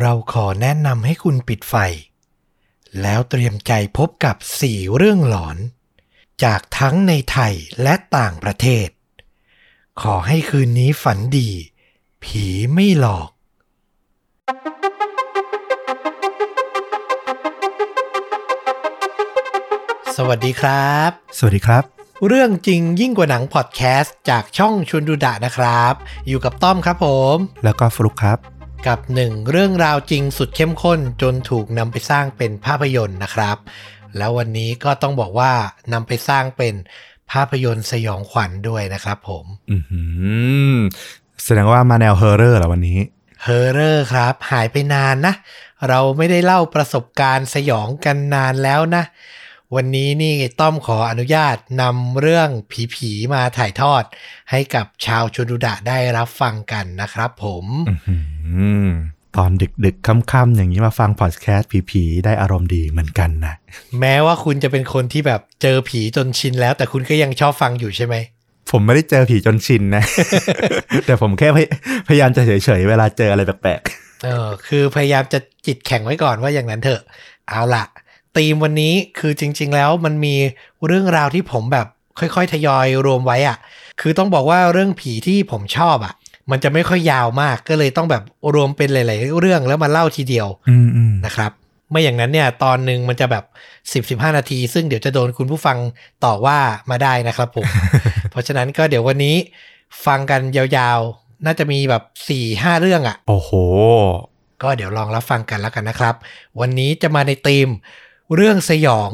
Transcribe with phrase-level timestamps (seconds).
[0.00, 1.74] เราขอแนะนำให้คุณปิดไฟ
[3.02, 5.58] แล้วเตรียมใจพบกับสี่เรื่องหลอน
[6.44, 8.88] จากทั้งในไทยและต่างประเทศ
[10.02, 11.50] ขอให้คืนนี้ฝันดี
[12.24, 13.30] ผีไม่หลอก
[20.16, 21.84] สวัสดีครับ สวัสดีครับ
[22.26, 25.94] เรื่องจริงยิ่งกว่าหนังพอดแคสต์จากช่องชวนดูดะนะครับ
[26.28, 28.38] อยู่กับต้อมครับผม แล้วก็ฟลุกครับ
[28.86, 33.56] กับหนึ่งเรื่องราวจริงสุดเข้มข้นจนถูกนำไปสร้างเป็นภาพยนตร์นะครับ
[34.16, 35.52] แล้ววันนี้ก็ต้องบอกว่า
[35.92, 36.74] นำไปสร้างเป็น
[37.32, 40.02] ภาพยนตร์สยองขวัญด้วยนะครับผมอือหื
[40.74, 40.76] อ
[41.44, 42.98] แสดงว่ามาแนว horror เหรอวันนี้
[43.42, 45.34] horror ครับ หายไปนานนะ
[45.88, 49.04] เราไม่ได้เล่าประสบการณ์สยองกันนานแล้วนะ
[49.74, 52.48] วันนี้นี่ต้อมขออนุญาตนำเรื่อง
[52.94, 54.04] ผีๆมาถ่ายทอด
[54.50, 58.16] ให้กับชาวชนดูดะได้รับฟังกันนะครับผมอือหื
[58.86, 58.88] อ
[59.36, 63.54] ตอนดึกดึกๆค่ำๆอย่างนี้มาฟังพอดแคสต์ผีๆได้อารมณ์ดีเหมือนกันนะ
[64.00, 68.14] แม้ว่าคุณจะเป็นคนที่แบบเจอผีจนชินแล้ว แต่คุณก็ยังชอบฟังอยู่ใช่ไหม
[68.70, 70.04] ผมไม่ได้เจอผีจนชินนะ
[71.06, 71.66] แต่ผมแค่พย
[72.08, 73.80] พยายามจะเฉยๆเวลาเจออะไรแปลก
[74.24, 77.02] เออคือพยายามจะจิตแข็งไว้ก่อนว่าอย่างนั้นเถอะ
[77.48, 77.84] เอาล่ะ
[78.36, 80.34] ธีมวันนี้คือจริง ๆ แล้วมันมี
[80.86, 81.86] เรื่องราวที่ผมแบบ
[82.18, 83.56] ค่อย ๆ ทยอยรวมไว้อะ
[84.00, 86.14] คือต้องบอกว่าเรื่องผีที่ผมชอบอะ
[86.50, 88.22] มันจะไม่ค่อยยาวมากก็เลยต้องแบบ
[88.54, 91.52] รวมเป็นหลาย ๆ เรื่องแล้วมาเล่าทีเดียวๆอืมอืมนะครับ
[91.90, 93.44] ไม่อย่างนั้นเนี่ยตอนหนึ่งมันจะแบบ
[94.20, 95.78] 10-15 นาที ซึ่งเดี๋ยวจะโดนคุณผู้ฟัง
[96.24, 96.58] ต่อว่า
[96.90, 97.66] มาได้นะครับผม
[98.30, 99.36] เพราะฉะนั้นก็เดี๋ยววันนี้
[100.06, 102.02] ฟังกันยาวๆ น่าจะมีแบบ
[102.38, 103.50] 4-5 เรื่องอะโอ้โห
[104.62, 106.14] ก็เดี๋ยวลองรับฟังกันแล้วกันนะครับ
[106.60, 107.68] วันนี้จะมาในธีม
[108.34, 109.10] เรื่องสยอง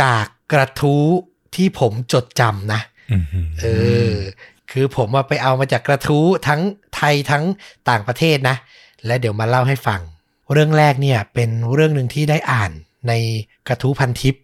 [0.00, 1.04] จากกระทู้
[1.54, 2.80] ที่ผมจดจำนะ
[3.12, 3.66] อือหือเอ
[4.10, 4.12] อ
[4.70, 6.60] คือผมมาไปเอามาจากกระทู้ทั้ง
[6.94, 7.44] ไทยทั้ง
[7.88, 8.56] ต่างประเทศนะ
[9.06, 10.00] และเดี๋ยวมาเล่าให้ฟัง
[10.52, 12.70] เรื่องแรกเนี่ยเป็นเรื่องหนึ่งที่ได้อ่าน
[13.08, 13.12] ใน
[13.68, 14.34] กระทู้พันทิป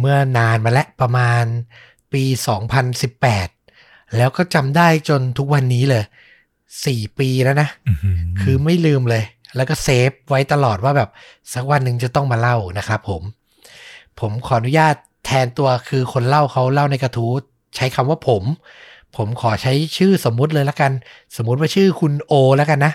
[0.00, 1.44] เมื่อนานมาแล้วประมาณ
[2.12, 2.24] ปี
[3.20, 6.04] 2018 แล้วก็จำได้จนทุกวันนี้เลย
[6.60, 9.24] 4ปีแล้วนะอื้อหือคือไม่ลืมเลย
[9.56, 11.10] แล้วก็เซฟไว้ตลอดว่าแบบ
[11.54, 13.22] สักวันหนึ่งจะต้องมาเล่านะครับผม
[14.20, 14.94] ผมขออนุญาต
[15.26, 17.32] แทนตัวคือคนเล่าเขาเล่าในกระทู้
[17.76, 18.42] ใช้คำว่าผม
[19.16, 20.92] ผมขอใช้ชื่อสมมุติเลยละกัน
[21.36, 22.92] สมมุติว่าชื่อคุณโอแล้วกันนะ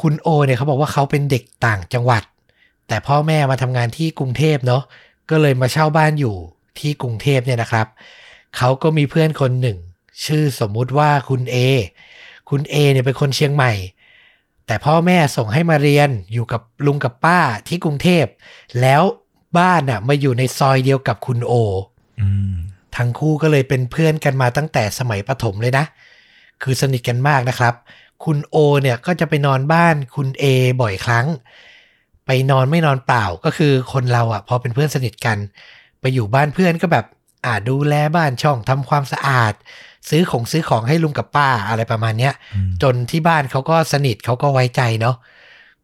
[0.00, 2.22] คุณโอเนี่ยเขาบอกว่าเขาเป็นเด็กต่างจังหวัด
[2.88, 4.82] แต่พ่อแม่มาทำงานที่กรุงเทพเนาะ
[5.30, 6.36] ก็เลยมาเช่าบ้านอยู่
[6.78, 7.86] ที่กรุงเทพเนี่ยนะครับ
[8.56, 9.78] เขาก็มีเพื่อนคนหนึ่ง
[10.26, 11.56] ชื่อสมมุติว่าคุณเอ
[12.50, 13.72] คุณเอเนี่ยเป็นคนเชียงใหม่
[14.66, 18.24] แต่พ่อแม่ส่งให้มาเรียนอยู่กับลุงกับป้าที่กรุงเทพ
[18.80, 19.02] แล้ว
[19.58, 21.52] บ้านน่ะมาอยู่ในซอยเดียวกับคุณโอ
[22.20, 22.54] อืม
[22.96, 25.84] ทั้งคู่ก็เลยเป็นเพื่อนกันมาตั้งแต่สมัยประถมเลยนะ
[26.62, 27.74] คือสนิทกันมากนะครับ
[28.24, 30.44] คุณโอเนี่ยก็จะไปนอนบ้านคุณเอ
[30.80, 31.26] บ่อยครั้ง
[32.26, 35.38] ไปนอนไม่นอนเปล่าก็คือคนเราอะพอเป็นเพื่อนสนิทกัน
[36.00, 37.06] ไปอยู่บ้านเพื่อนก็แบบ
[37.44, 39.54] อ่าดูแลบ้านช่องทำความสะอาด
[40.08, 45.16] ซื้อของซื้อของให้ลุงกับป้าอะไรประมาณเนี้ยอืมจนที่บ้านเขาก็สนิทเขาก็ไว้ใจเนาะ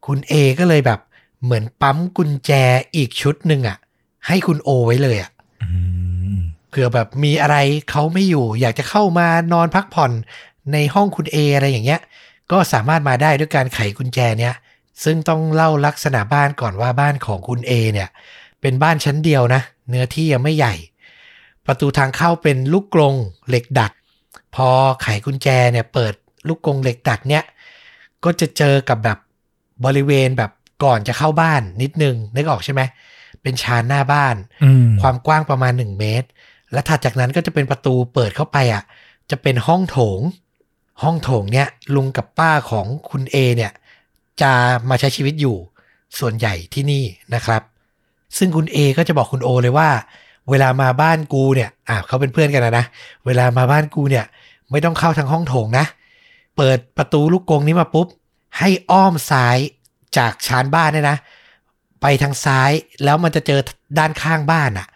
[0.05, 0.99] คุณเอก็เลยแบบ
[1.45, 2.51] เหมือนปั๊มกุญแจ
[2.95, 3.77] อีกชุดหนึ่งอะ
[4.27, 5.31] ให้คุณโอไว้เลยอะ
[5.63, 5.69] อื
[6.35, 6.37] ม
[6.69, 7.57] เผื่อแบบมีอะไร
[7.89, 10.11] เขาไม่อยู่ อยากจะเข้ามานอนพักผ่อน
[10.73, 12.01] ในห้องคุณเออะไรอย่างเงี้ย
[12.51, 14.53] ก็สามารถมาได้ด้วยการไขกุญแจเนี้ย
[15.03, 18.09] ซึ่งต้องเล่าลักษณะบ้านก่อนว่าบ้านของคุณเอเนี่ย
[18.61, 20.73] เป็นบ้านชั้นเดียวนะ เนื้อที่ยังไม่ใหญ่
[21.65, 23.15] ประตูทางเข้าเป็นลูกกรง
[23.49, 23.91] เหล็กดัด
[24.55, 24.69] พอ
[25.01, 26.13] ไขกุญแจเนี่ยเปิด
[26.47, 27.43] ลูกกรงเหล็กดัดเนี่ย
[28.23, 29.17] ก็จะเจอกับแบบ
[29.85, 30.51] บริเวณแบบ
[30.83, 32.81] ก่อนจะเข้าบ้านนิดนึงนึกออกใช่ไหม
[33.41, 36.27] เป็นชานหน้าบ้านอืมความกว้างประมาณ1เมตร
[36.73, 38.83] และถัดจากนั้นก็จะเป็นประตูเปิดเข้าไปอะ
[39.31, 40.19] จะเป็นห้องโถง
[41.03, 43.71] ห้องโถงเนี่ยลุงกับป้าของคุณเอเนี่ย
[44.41, 44.51] จะ
[44.89, 45.57] มาใช้ชีวิตอยู่
[46.19, 47.03] ส่วนใหญ่ที่นี่
[47.35, 47.61] นะครับ
[48.37, 49.89] ซึ่งคุณเอก็จะบอกคุณโอเลยว่า
[50.49, 52.85] เวลามาบ้านกูเนี่ยอะเขาเป็นเพื่อนกันนะนะ
[53.25, 54.25] เวลามาบ้านกูเนี่ย
[54.71, 55.85] ไม่ต้องเข้าทางห้องโถงนะ
[56.57, 58.07] เปิดประตูลูกกรงนี้มาปุ๊บ
[58.59, 59.57] ให้อ้อมซ้าย
[60.17, 61.17] จากชานบ้านเนี่ยนะ
[62.01, 62.71] ไปทางซ้าย
[63.03, 63.59] แล้วมันจะเจอ
[63.99, 64.87] ด้านข้างบ้านอะ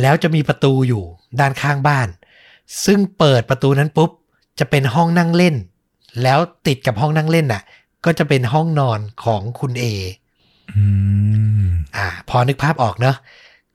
[0.00, 1.04] แล้วจะมีประตูอยู่
[1.40, 2.08] ด้านข้างบ้าน
[2.84, 4.10] ซึ่งเปิดประตูนั้นปุ๊บ
[4.58, 5.54] จะเป็นห้องนั่งเล่น
[6.22, 7.62] แล้วติดกับห้องนั่งเล่นน่ะ
[8.04, 9.84] ก็จะเป็นห้องนอนของคุณเอ
[10.72, 10.82] อื
[11.64, 13.16] มอ่า พอนึกภาพออกเนอะ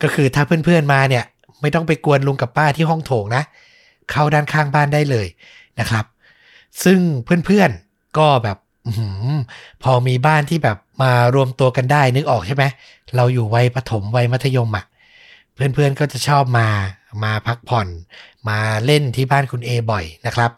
[0.02, 1.24] ก็คือถ้าเพื่อนๆมาเนี่ย
[1.62, 3.44] ไม่ต้องไปกวนลุงกับป้าที่ห้องโถงนะ
[4.12, 5.28] เข้าด้านข้างบ้านได้เลย
[5.80, 6.06] นะครับ
[6.84, 7.00] ซึ่ง
[7.46, 8.61] เพื่อนๆก็แบบอื้อหือ
[9.84, 12.64] พอมีบ้านที่แบบมารวมตัวกันได้นึกออกใช่ไหม
[13.16, 14.86] เราอยู่วัยประถมวัยมัธยมอะ่ะ
[15.54, 16.68] เพื่อนๆก็จะชอบมา
[17.24, 17.88] มาพักผ่อน
[18.50, 20.52] มาเล่นที่บ้านคุณเอบ่อยนะครับ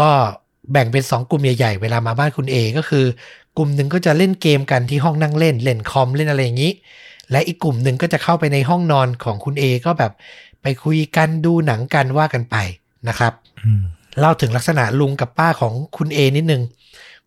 [0.00, 0.10] ก็
[0.72, 3.04] แบ่งเป็น 2 กลุ่มใหญ่ๆ เวลามาบ้านคุณเอก็คือ
[3.58, 6.72] กกลุ่มหนึ่งก็จะเล่นเกมกันที่ห้องนั่งเล่น เล่นคอมเล่นอะไรอย่างนี้
[7.30, 10.12] และอีกกลุ่มหนึ่งก็จะเข้าไปในห้องนอนของคุณเอก็แบบ
[10.62, 12.56] ไปคุยกันดูหนังกันว่ากันไป
[13.08, 13.32] นะครับ
[13.64, 13.84] อืม
[14.20, 16.62] เล่าถึงลักษณะลุงกับป้าของคุณเอนิดนึง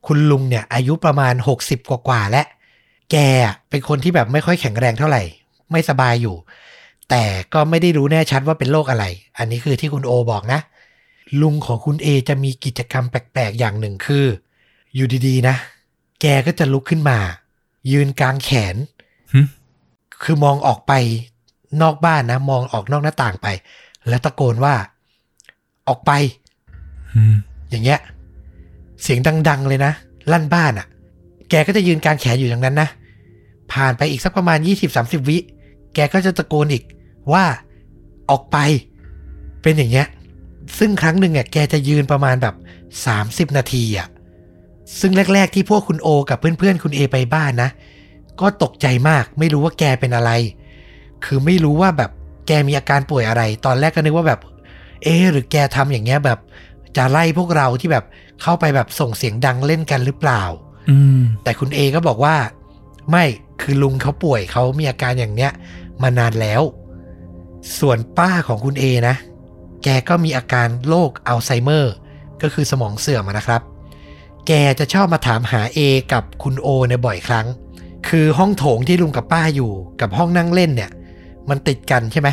[0.07, 1.33] คุณลุงเนี่ยอายุประมาณ
[1.63, 2.44] 60 กว่าๆและ
[3.12, 3.18] แก
[3.69, 5.24] เป็นคนที่แบบไม่ค่อยแข็งแรงเท่าไหร่
[5.71, 6.36] ไม่สบายอยู่
[7.09, 9.06] แต่ก็ไม่ได้รู้แน่ชัดว่าเป็นโรคอะไร
[9.38, 10.59] อันนี้คือที่คุณโอบอกนะ
[11.42, 14.25] ลุงของคุณเอจะมีกิจกรรมแปลกๆอย่างหนึ่งคือ
[14.95, 15.56] อยู่ดีๆนะ
[16.21, 17.18] แกก็จะลุกขึ้นมา
[17.92, 18.75] ยืนกลางแขน
[19.33, 19.42] หึ
[20.24, 20.94] คือมองออกไป
[21.81, 23.48] นอกบ้านนะ มองออกนอกหน้าต่างไป
[24.07, 24.74] แล้วตะโกนว่า
[25.88, 26.12] ออกไป
[27.15, 27.36] อืม
[27.69, 28.00] อย่างเงี้ย
[29.03, 29.19] เสียง
[29.50, 29.92] ดัง ๆ เลยนะ
[30.31, 30.88] ลั่นบ้านอะ่ะ
[31.50, 32.89] แกก็จะยืนกางแขนอยู่อย่างนั้นนะ
[33.71, 34.57] ผ่านไปอีกสักประมาณ
[34.94, 35.38] 20-30 วิ
[35.94, 36.83] แกก็จะตะโกนอีก
[37.33, 37.44] ว่า
[38.30, 38.57] ออกไป
[39.62, 40.07] เป็นอย่างเงี้ย
[40.77, 42.56] ซึ่งครั้งหนึ่งอะแกจะยืนประมาณแบบ
[43.51, 44.07] 30 นาทีอะ
[45.00, 47.69] ซึ่งแรก ๆ ที่พวกคุณโอ กับเพื่อนๆ คุณเอไปบ้านนะ
[48.42, 50.31] ก็ตกใจมากไม่รู้ว่าแกเป็นอะไร
[51.25, 52.12] คือไม่รู้ว่าแบบ
[52.48, 54.39] แกมีอาการป่วยอะไร ตอนแรกก็นึกว่าแบบ
[55.03, 56.39] เอหรือแกทำอย่างเงี้ยแบบ
[56.98, 58.06] จะไล่พวกเราที่แบบ
[58.41, 60.43] เข้าไปแบบส่งเสียงดังเล่นกันหรือเปล่า
[60.89, 62.35] อืมแต่คุณเอก็บอกว่า
[63.09, 63.25] ไม่
[63.61, 65.51] คือลุงเขาป่วยเขามีอาการอย่างเนี้ย
[66.01, 66.61] มานานแล้ว
[67.79, 69.15] ส่วนป้าของคุณเอนะ
[69.83, 71.93] แกก็มีอาการโรคอัลไซเมอร์
[72.41, 73.61] ก็คือสมองเสื่อมอะนะครับ
[74.47, 75.79] แกจะชอบมาถามหาเอ
[76.13, 77.47] กับคุณโอในบ่อยครั้ง
[78.09, 79.71] คือห้องโถงที่ลุงกับป้าอยู่
[80.01, 80.91] กับห้องนั่งเล่นเนี่ย
[81.49, 82.29] มันติดกันใช่ไหม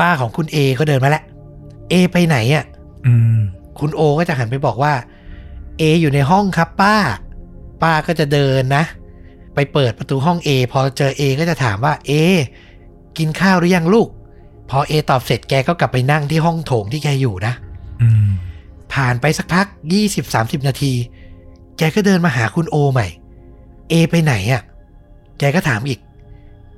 [0.00, 1.24] ป้าของคุณเอก็เดินมาแล้ว
[1.90, 2.64] เอไปไหนอะ
[3.06, 3.40] อืม
[3.80, 4.92] คุณโอก็จะหันไปบอกว่า
[5.78, 6.96] เออยู่ในห้องครับป้า
[7.82, 8.84] ป้าก็จะเดินนะ
[9.54, 12.12] ไปเปิดประตูห้องเอพอเจอเอก็จะถามว่าเอ
[13.18, 14.08] กินข้าวหรือยังลูก
[14.70, 17.54] พอเอตอบเสร็จแกก็กลับไปนั่งที่ห้องโถงที่แกอยู่นะ
[18.02, 18.28] อืม
[18.92, 19.66] ผ่านไปสักพัก
[20.16, 20.92] 20-30นาที
[21.78, 23.06] แกก็เดินมาหาคุณโอใหม่
[23.90, 24.62] เอไปไหนอะ่ะ
[25.38, 25.98] แกก็ถามอีก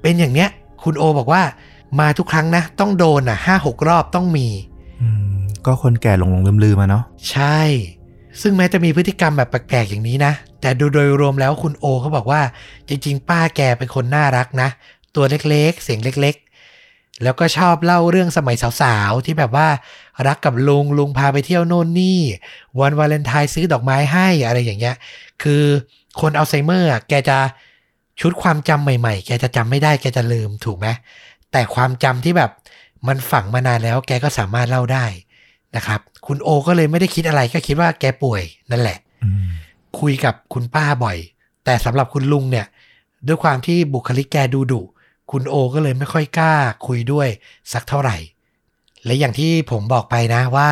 [0.03, 0.49] เป็นอย่างเนี้ย
[0.85, 1.43] คุณโอบอกว่า
[2.01, 4.49] มาทุกครั้งนะ ต้องโดนอะห้าหกรอบต้องมี
[5.01, 7.61] อืมก็คนแก่หลงหลงลืมลืมๆมาเนาะใช่
[8.43, 12.41] ซึ่งแม้จะมีพฤติกรรมแบบแปลกๆอย่างนี้นะ แต่ดูโดยรวมแล้วคุณโอเขาบอกว่า
[12.89, 14.69] จริง ๆ ป้าแกเป็นคนน่ารักนะ
[15.17, 19.69] ตัวเล็กๆ เสียงเล็กๆ แล้วก็ชอบเล่าเรื่องสมัยสาวๆ ที่แบบว่า
[20.27, 22.21] รักกับลุงลุงพาไปเที่ยวโน่นนี่
[22.81, 24.97] วันวาเลนไทน์ซื้อดอกไม้ให้อะไรอย่างเงี้ย
[25.43, 25.63] คือ
[26.21, 27.39] คนอัลไซเมอร์แกจะ
[28.21, 30.87] ชุดความจำใหม่ๆ แกจะจำไม่ได้แกจะลืมถูกไหม
[31.53, 32.51] แต่ความจำที่แบบ
[33.09, 35.05] มันฝังมานานแล้วแกก็สามารถเล่าได้
[35.77, 39.47] นะครับ คุณโอก็เลยไม่ได้คิดอะไรก็คิดว่าแกป่วยนั่นแหละอืม
[40.01, 41.17] คุยกับคุณป้าบ่อย
[41.65, 42.67] แต่สำหรับคุณลุงเนี่ย
[43.27, 44.83] ด้วยความที่บุคลิกแกดูดุ
[45.31, 46.55] คุณโอก็เลยไม่ค่อยกล้า
[46.87, 47.29] คุยด้วย
[47.73, 48.17] สักเท่าไหร่
[49.05, 50.71] และอย่างที่ผมบอกไปนะว่า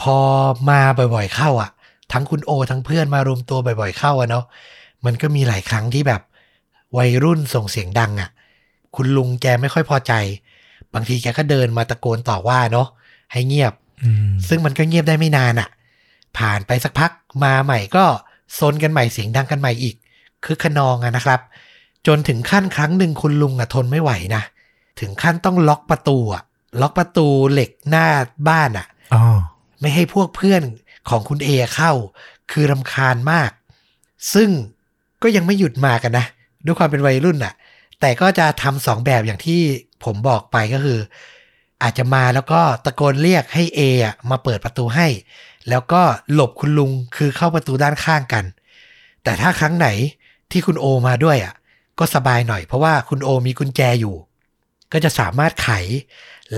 [0.00, 0.18] พอ
[0.70, 0.80] มา
[1.14, 1.70] บ่อยๆเข้าอะ
[2.12, 4.44] ทั้งคุณโอทั้งเพื่อนมารวมตัวบ่อยๆเข้าอะเนาะ
[5.04, 6.22] มันก็มีหลายครั้งที่แบบ
[6.98, 8.30] วัยรุ่นส่งเสียงดังอะ
[8.96, 10.12] คุณลุงแกไม่ค่อยพอใจ
[10.94, 12.88] บางทีแกก็เดินมาตะโกนต่อว่าเนาะ
[13.32, 13.89] ให้เงียบอืม
[14.48, 15.68] ซึ่งมันก็เงียบได้ไม่นานอะ่ะ
[16.38, 17.10] ผ่านไปสักพัก
[17.44, 18.04] มาใหม่ก็
[18.58, 19.96] ซนกันใหม่เสียงดังกันใหม่อีก
[20.44, 21.40] คือขนองอะนะครับ
[22.06, 24.42] จนถึงขั้นครั้งหนึ่งคุณลุงอะทนไม่ไหวนะ
[25.00, 26.42] ถึงขั้นต้องล็อกประตูอะ
[26.80, 28.06] ล็อกประตูเหล็กหน้า
[28.48, 29.22] บ้านอะอ๋อ
[29.80, 30.62] ไม่ให้พวกเพื่อน
[31.08, 31.92] ของคุณเอเข้า
[32.50, 33.50] คือรำคาญมาก
[34.34, 34.50] ซึ่ง
[35.22, 36.26] ก็ยังไม่หยุดมากันนะ
[36.64, 37.54] ด้วยความเป็นวัยรุ่นน่ะ
[38.00, 39.60] แต่ก็จะทำสองแบบอย่างที่
[40.04, 40.98] ผมบอกไปก็คือ
[41.82, 45.08] อาจจะมาแล้วก็ตะโกนเรียกให้เออะมาเปิดประตูให้
[45.68, 48.44] แล้วก็หลบคุณลุงคือเข้าประตูด้านข้างกัน
[49.24, 49.88] แต่ถ้าครั้งไหน
[50.50, 51.54] ที่คุณโอมาด้วยอะ
[51.98, 54.14] ก็สบายหน่อยเพราะว่าคุณโอมีกุญแจอยู่
[54.92, 55.70] ก็จะสามารถไข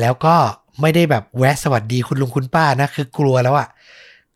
[0.00, 0.36] แล้วก็
[0.80, 3.68] ไม่ได้แบบแวะสวัสดีคุณลุงคุณป้านะ คือกลัวแล้วอะ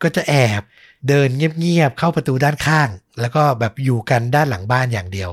[0.03, 0.63] ก็จะแอบ
[1.09, 2.89] เดินเงียบๆเข้าประตูด้านข้าง
[3.21, 5.31] แล้วก็แบบอยู่กันด้านหลังบ้านอย่างเดียว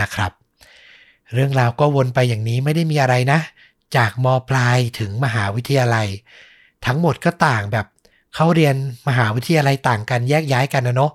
[0.00, 0.32] นะครับ
[1.34, 3.38] เรื่องราวก็วนไปอย่างนี้ไม่ได้มีอะไรนะ
[3.96, 6.08] จากมปลายถึงมหาวิทยาลัย
[6.86, 7.86] ทั้งหมดก็ต่างแบบ
[8.34, 8.74] เขาเรียน
[9.08, 11.12] มหาวิทยาลัยต่างกันแยกย้ายกันนะเนาะ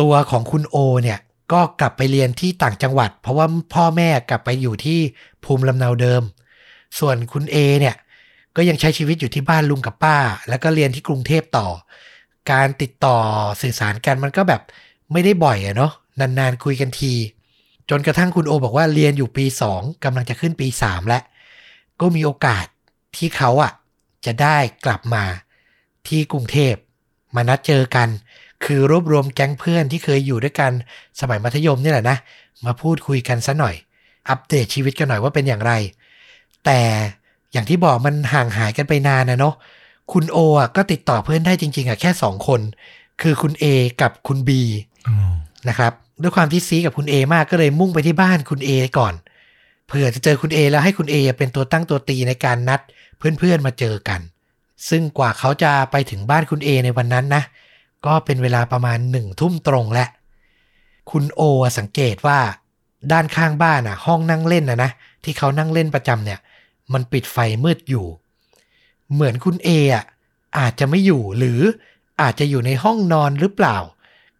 [0.00, 1.18] ตัวของคุณโอเนี่ย
[1.52, 4.98] ก็กลับไปเรียนที่ต่างจังหวัด เพราะว่าพ่อแม่กลับไปอยู่ที่
[5.44, 6.22] ภูมิลำเนาเดิม
[6.98, 7.96] ส่วนคุณเอเนี่ย
[8.56, 10.16] ก็ยังใช้ชีวิตอยู่ที่บ้านลุงกับป้า
[10.48, 11.68] แล้วก็เรียนที่กรุงเทพต่อ
[12.50, 13.16] การติดต่อ
[13.62, 14.62] สื่อสารกันมันก็แบบ
[15.12, 17.12] ไม่ได้บ่อยอะเนาะนานๆคุยกันที
[17.90, 21.22] จนกระทั่งคุณโอบอกว่าเรียนอยู่ปี 2กำลังจะขึ้นปี 3 แล้ว
[22.00, 22.66] ก็มีโอกาส
[23.16, 23.72] ที่เขาอะ
[24.26, 25.24] จะได้กลับมา
[26.08, 26.74] ที่กรุงเทพ
[27.36, 28.08] มานัดเจอกัน
[28.64, 30.72] คือรวบรวมแก๊งเพื่อนที่เคยอยู่ด้วยกัน
[31.20, 32.16] สมัยมัธยมนี่แหละนะ
[32.66, 33.74] มาพูดคุยกันซะหน่อย
[34.28, 35.72] อัปเดตชีวิตกันหน่อยว่าเป็นอย่างไร
[36.64, 36.80] แต่
[37.52, 39.54] อย่างที่บอกมันห่างหายกันไปนานนะเนาะ
[40.12, 42.60] คุณโออะก็ติดต่อเพื่อนได้จริง ๆอะแค่สองคน
[43.22, 43.64] คือคุณ A
[44.00, 44.50] กับคุณ B
[45.08, 45.32] อ๋อ
[45.68, 49.14] นะครับด้วยความที่ซีกับคุณเอมากก็เลยมุ่งไปที่บ้านคุณเอก่อน
[49.86, 52.80] เผื่อจะเจอคุณเอแล้วให้คุณเอเป็นตัวตั้งตัวตีในการนัด
[53.18, 54.20] เพื่อนๆมาเจอกัน
[54.88, 57.42] ซึ่งกว่าเขาจะไปถึงบ้านคุณเอในวันนั้นนะ
[58.06, 60.08] ก็เป็นเวลาประมาณหนึ่งทุ่มตรงแล้ว
[61.10, 61.42] คุณโอ
[61.78, 62.38] สังเกตว่า
[63.12, 64.90] ด้านข้างบ้านอะ ห้องนั่งเล่นนะนะ
[65.24, 66.38] ที่เขานั่งเล่นประจำเนี่ย
[66.92, 68.06] มันปิดไฟมืดอยู่
[69.12, 70.04] เหมือนคุณเออะ
[70.58, 71.60] อาจจะไม่อยู่หรือ
[72.20, 73.76] อาจจะอยู่ในห้องนอนหรือเปล่า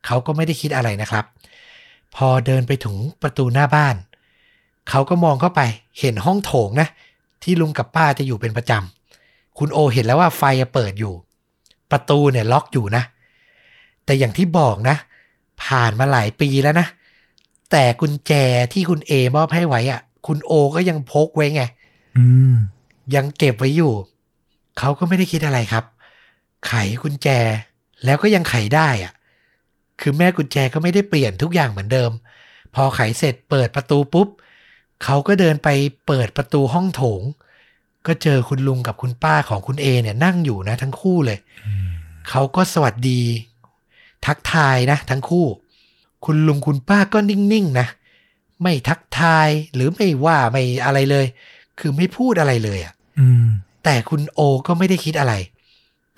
[0.07, 1.25] เขาก็ไม่ได้คิดอะไรนะครับ
[2.17, 3.97] พอเดินไปถึงประตูหน้าบ้าน
[4.89, 5.61] เขาก็มองเข้าไป
[5.99, 6.89] เห็นห้องโถงนะ
[7.43, 10.43] ที่ลุงกับป้าจะอยู่เป็นประจำ คุณโอเห็นแล้วว่าไฟ
[10.75, 11.15] เปิดอยู่
[11.91, 13.03] ประตูเนี่ยล็อกอยู่นะ
[14.05, 14.97] แต่อย่างที่บอกนะ
[15.65, 16.87] ผ่านมาหลายปีแล้วนะ
[17.71, 18.33] แต่กุญแจ
[18.73, 21.63] ที่คุณเอมอบให้ไว้อะคุณโอก็ยังพกไว้ไง
[22.17, 22.57] อืม
[23.15, 23.93] ยังเก็บไว้อยู่
[24.79, 25.85] เขาก็ไม่ได้คิดอะไรครับ
[26.67, 27.29] ไขกุญแจ
[28.05, 29.13] แล้วก็ยังไขได้อะ
[30.01, 32.11] คือแม่กุญแจก็ไม่ได้เปลี่ยนทุกอย่างเหมือนเดิม
[32.75, 34.29] พอไขเสร็จเปิดประตูปุ๊บ
[35.05, 35.69] เขาก็เดินไป
[36.07, 37.23] เปิดประตูห้องโถง
[38.07, 41.39] ก็เจอคุณลุงกับคุณป้าของคุณเอเนี่ยนั่งอยู่นะทั้งคู่เลย
[42.29, 43.23] เขาก็สวัสดี
[44.27, 45.47] ทักทายนะ ทั้งคู่
[46.25, 47.87] คุณลุงคุณป้าก็นิ่งๆนะ
[48.63, 51.27] ไม่ทักทายหรือไม่ว่าไม่อะไรเลย
[51.79, 53.47] คือไม่พูดอะไรเลยอะอืม
[53.85, 55.35] แต่คุณโอก็ไม่ได้คิดอะไร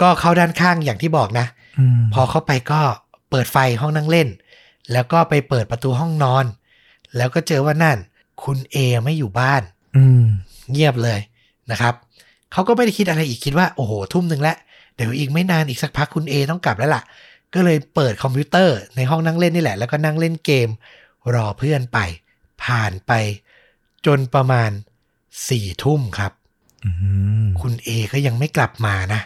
[0.01, 1.47] ก็เข้าด้านข้างอย่างที่บอกนะ
[1.79, 2.81] อืมพอเข้าไปก็
[3.31, 4.29] เปิดไฟห้องนั่งเล่น
[4.93, 6.45] แล้วก็ไปเปิดประตูห้องนอน
[7.17, 7.99] แล้วก็เจอว่านั่น
[8.45, 9.63] คุณเอไม่อยู่บ้าน
[9.97, 10.25] อืม
[10.71, 11.21] เงียบเลย
[11.71, 11.95] นะครับ
[12.53, 14.57] เขาก็ไม่ได้คิดอะไรอีกคิดว่าโอ้โหทุ่มหนึ่งแล้ว
[14.97, 17.03] เดี๋ยวอีกไม่นานอีกสักพักคุณเอต้องกลับแล้วล่ะ
[17.55, 20.69] ก็เลยเปิดคอมพิวเตอร์ในห้องนั่งเล่นนี่แหละ แล้วก็นั่งเล่นเกม
[21.35, 21.99] รอเพื่อนไป
[22.65, 23.13] ผ่านไป
[24.07, 24.71] จนประมาณ
[25.49, 26.33] สี่ทุ่มครับ
[26.85, 26.91] อื
[27.45, 29.21] มคุณเอก็ยังไม่กลับมานะ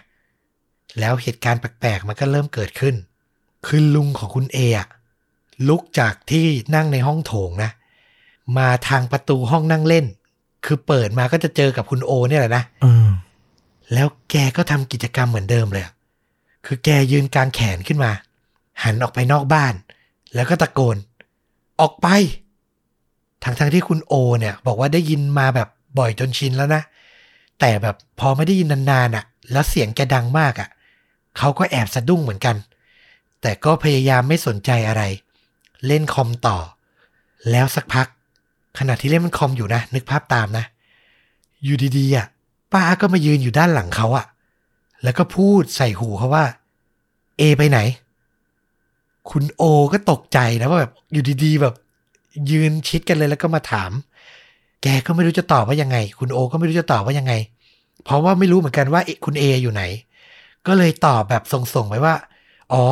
[1.01, 2.95] แล้วเหตุการณ์แปลกๆ มันก็เริ่มเกิดขึ้น
[3.67, 4.89] คือลุงของคุณเออะ
[5.69, 7.71] ลุกจากที่นั่งในห้องโถงนะ
[8.59, 10.07] มาทางประตูห้องนั่งเล่น
[10.65, 13.09] คือเปิดมาก็จะเจอกับคุณโอเนี่ยแหละนะเออ
[13.93, 15.93] แล้วแกก็ทำกิจกรรมเหมือนเดิมเลยอะ
[16.67, 18.13] คือแกยืนกลางแขนขึ้นมา
[18.83, 19.75] หันออกไปนอกบ้าน
[20.35, 20.97] แล้วก็ตะโกน
[21.81, 22.07] ออกไป
[23.45, 25.69] ทั้งทั้งๆที่คุณโอ เนี่ย บอกว่าได้ยินมาแบบ
[25.99, 26.83] บ่อยจนชินแล้วนะ
[27.61, 30.69] แต่แบบพอไม่ได้ยินนานๆอะแล้วเสียงแกดังมากอะ
[31.39, 32.57] เขาก็แอบสะดุ้งเหมือนกัน
[33.43, 35.03] แต่ก็พยายามไม่สนใจอะไร
[35.87, 36.59] เล่นคอมต่อ
[37.51, 38.07] แล้วสักพัก
[38.79, 40.65] ขณะที่เล่นมันคอมอยู่นะ นึกภาพตามนะ
[41.65, 42.27] อยู่ดีๆอะ
[42.73, 44.27] ป้าก็มายืนอยู่ด้านหลังเขาอะ
[45.03, 46.45] แล้วก็พูดใส่หูเขาว่า
[47.39, 47.79] เอไปไหน
[49.31, 49.63] คุณโอ
[49.93, 51.75] ก็ตกใจนะว่าแบบอยู่ดีๆแบบ
[52.51, 53.91] ยืนชิดกันเลยแล้วก็มาถาม
[54.83, 57.33] แกก็ไม่รู้จะตอบว่ายังไง คุณโอก็ไม่รู้จะตอบว่ายังไง
[58.05, 59.83] เพราะว่าไม่รู้เหมือนกันว่าเอคุณเออยู่ไหน
[60.67, 62.15] ก็เลยตอบแบบส่งๆไปว่า
[62.73, 62.85] อ๋อ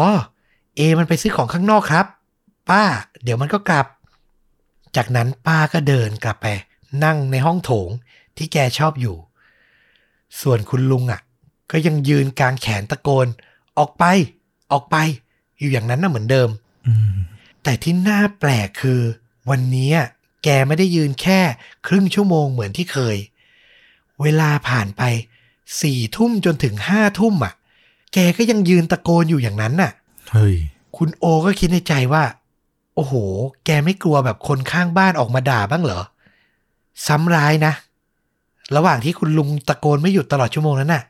[0.77, 2.07] เอมันไปซื้อของข้างนอกครับ
[2.71, 2.83] ป้า
[3.23, 3.87] เดี๋ยวมันก็กลับ
[4.97, 6.47] จากนั้นป้าก็เดินกลับไป
[7.05, 7.91] นั่งในห้องโถง
[8.37, 9.17] ที่แกชอบอยู่
[10.41, 11.21] ส่วนคุณลุงอะ
[11.71, 13.27] ก็ยังยืนกลางแขนตะโกน
[13.79, 14.05] ออกไป
[14.73, 14.97] ออกไป
[15.59, 16.49] อยู่อย่างนั้นน่ะเหมือนเดิม
[16.87, 17.15] อืม
[17.63, 19.01] แต่ที่น่าแปลกคือ
[19.51, 19.93] วันนี้
[20.45, 21.41] แกไม่ได้ยืนแค่
[21.87, 23.17] ครึ่งชั่วโมงเหมือนที่เคย
[24.23, 25.03] เวลาผ่านไป
[25.81, 27.55] สี่ทุ่มจนถึงห้าทุ่มอะ
[28.15, 29.93] แกก็ยังยืนตะโกนอยู่อย่างนั้นน่ะ
[30.33, 30.57] เฮ้ย
[30.97, 32.23] คุณโอก็คิดในใจว่า
[32.95, 33.15] โอ้โห
[33.65, 36.03] แกไม่กลัวแบบคนข้างบ้านออกมาด่าบ้างเหรอ
[37.07, 37.73] ซ้ำร้ายนะ
[38.77, 41.05] ระหว่างที่คุณลุงตะโกนไม่หยุดตลอดชั่วโมงนั้นน่ะ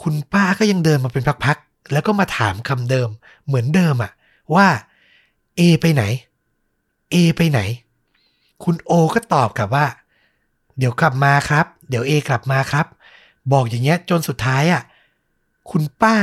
[0.00, 3.08] คุณป้าก็ยังเดินมาเป็นพักๆ แล้วก็มาถามคำเดิม
[3.46, 4.12] เหมือนเดิมอะ
[4.54, 4.66] ว่า
[5.56, 6.02] เอ ไปไหน
[7.10, 7.60] เอ ไปไหน
[8.64, 9.86] คุณโอก็ตอบกลับว่า
[10.78, 12.86] เดี๋ยวกลับมาครับ เดี๋ยวเอกลับมาครับ
[13.52, 14.82] บอกอย่างเงี้ยจนสุดท้ายอะ
[15.70, 16.16] คุณป้า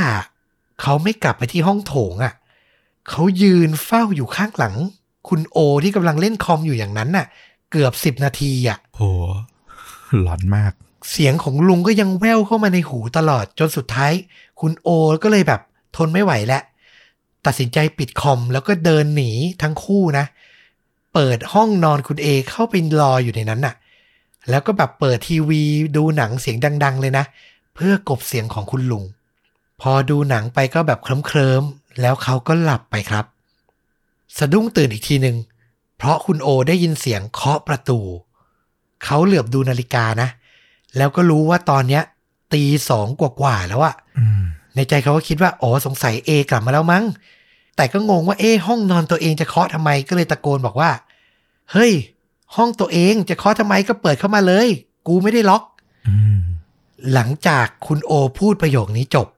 [0.80, 2.32] เขาไม่กลับไปที่ห้องโถงอะ
[3.08, 4.74] เขายืนเฝ้าอยู่ข้างหลัง
[5.28, 7.26] คุณโอที่กำลังเล่นคอมอยู่อย่างนั้นน่ะ
[7.70, 9.02] เกือบสิบนาทีอะโห
[10.20, 10.72] หลอนมาก
[11.10, 14.12] เสียงของลุงก็ยังแว่วเข้ามาในหูตลอดจนสุดท้าย
[14.60, 14.88] คุณโอ
[15.22, 15.60] ก็เลยแบบ
[15.96, 16.62] ทนไม่ไหวแล้ว
[17.46, 19.30] ตัดสินใจปิดคอมแล้วก็เดินหนี
[19.62, 20.24] ทั้งคู่นะ
[21.14, 23.74] เปิดห้องนอนคุณเอเข้าไปรออยู่ในนั้นน่ะ
[24.50, 25.62] แล้วก็แบบเปิดทีวี
[25.96, 27.24] ดูหนังเสียงดัง ๆ เลยนะ
[27.74, 29.04] เพื่อกบเสียงของคุณลุง
[29.80, 33.24] พอดูหนังไปก็แบบเคลิ้มๆ แล้วเขาก็หลับไปครับ
[34.38, 35.36] สะดุ้งตื่นอีกทีหนึ่ง
[35.96, 37.98] เพราะคุณโอได้ยินเสียงเคาะประตู
[39.04, 40.28] เขาเหลือบดูนาฬิกานะ
[40.96, 42.02] แล้วก็รู้ว่าตอนเนี้ย
[42.52, 44.42] ตีสองกว่าๆแล้วอะอืม
[44.74, 47.04] ในใจเขาก็คิดว่าอ๋อสงสัยเอกลับมาแล้วมั้ง
[47.76, 50.90] แต่ก็งงว่าเอ๊ะห้องนอนตัวเองจะเคาะทำไมก็เลยตะโกนบอกว่า
[51.72, 51.92] เฮ้ย
[52.56, 54.68] ห้องตัวเองจะเคาะทำไมก็เปิดเข้ามาเลย
[55.06, 55.62] กูไม่ได้ล็อก
[56.08, 56.38] อืม
[57.12, 59.28] หลังจากคุณโอพูดประโยคนี้จบ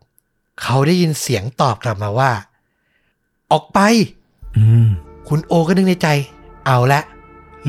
[0.60, 2.32] เขาได้ยินเสียงตอบกลับมาว่า
[3.52, 3.78] ออกไป
[4.56, 4.88] อืม
[5.28, 6.08] คุณโอก็นึกในใจ
[6.66, 7.00] เอาละ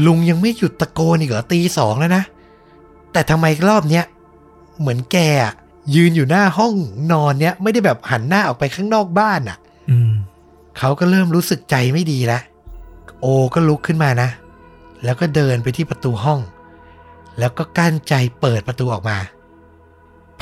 [0.06, 2.24] ลุงยังไม่หยุดตะโกนอีกเหรอตีสองแล้วนะ
[3.12, 4.06] แต่ทำไมรอบเนี้ย
[4.80, 5.54] เหมือนแกอะ
[5.96, 6.74] ยืนอยู่หน้าห้อง
[7.12, 9.58] นอนเนี้ยไม่ได้แบบหันหน้าออกไปข้างนอกบ้านอะ
[9.90, 10.14] อืม
[10.78, 12.42] เขาก็เริ่มรู้สึกใจไม่ดีแล้ว
[13.22, 14.30] โอก็ลุกขึ้นมานะ
[15.04, 16.40] แล้วก็เดินไปที่ประตูห้อง
[17.40, 19.18] แล้วก็กั้นใจเปิดประตูออกมา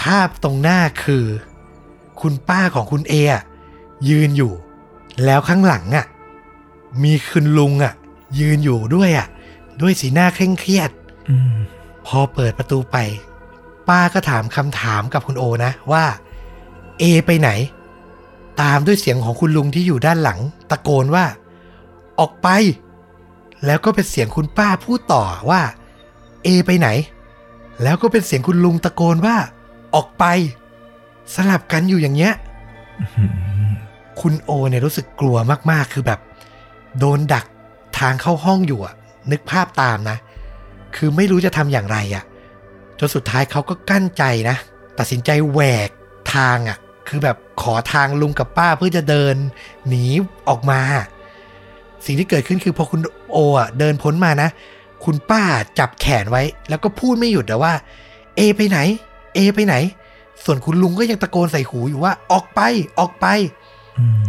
[0.02, 1.26] ภาพตรงหน้าคือ
[2.22, 3.44] คุณป้าของคุณเออะ
[4.10, 4.54] ยืนอยู่
[5.26, 6.06] แล้วข้างหลังอะ
[7.04, 7.94] มีคุณลุงอะ
[8.40, 9.28] ยืนอยู่ด้วยอะ
[9.82, 10.90] ด้วยสีหน้าเคร่งเครียด
[11.30, 11.56] อืม
[12.08, 12.98] พอเปิดประตูไป
[13.90, 16.06] ป้าก็ถามคำถามกับคุณโอนะว่า
[17.00, 17.50] เอ ไปไหน
[18.62, 21.26] ตามด้วยเสียงของคุณลุงที่อยู่ด้านหลัง ตะโกนว่า
[22.20, 22.48] ออกไป
[23.66, 25.62] แล้วก็เป็นเสียงคุณป้าพูดต่อว่า
[26.44, 26.88] เอ ไปไหน
[27.84, 29.38] แล้วก็เป็นเสียงคุณลุงตะโกนว่า
[29.96, 30.26] ออกไป
[31.36, 32.34] สลับกันอยู่อย่างเงี้ย
[33.18, 33.24] อื
[33.70, 33.72] ม
[34.22, 35.38] คุณโอเนี่ยรู้สึกกลัว
[35.72, 36.20] มากๆ คือแบบ
[37.00, 37.46] โดนดัก
[38.00, 38.96] ทางเข้าห้องอยู่อะ
[39.32, 40.18] นึกภาพตามนะ
[40.96, 42.24] คือไม่รู้จะทำอย่างไรอะ
[43.00, 44.58] จนสุดท้ายเขาก็กั้นใจนะ
[45.00, 45.90] ตัดสินใจแหวก
[46.36, 49.36] ทางอะคือแบบขอทางลุงกับป้าเพื่อจะเดิน
[49.88, 50.06] หนี
[50.50, 50.80] ออกมา
[52.06, 54.50] สิ่งที่เกิดขึ้นคือพอคุณโออะเดินพ้นมานะ
[55.04, 55.44] คุณป้า
[55.80, 57.74] จับแขนไว้ แล้วก็พูดไม่หยุดแต่ว่า
[58.36, 58.80] เอไปไหน
[59.36, 59.76] เอไปไหน
[60.46, 62.60] ส่วนคุณลุงก็ยังตะโกนใส่หูอยู่ว่า ออกไป
[63.00, 63.26] ออกไป
[64.00, 64.24] อืม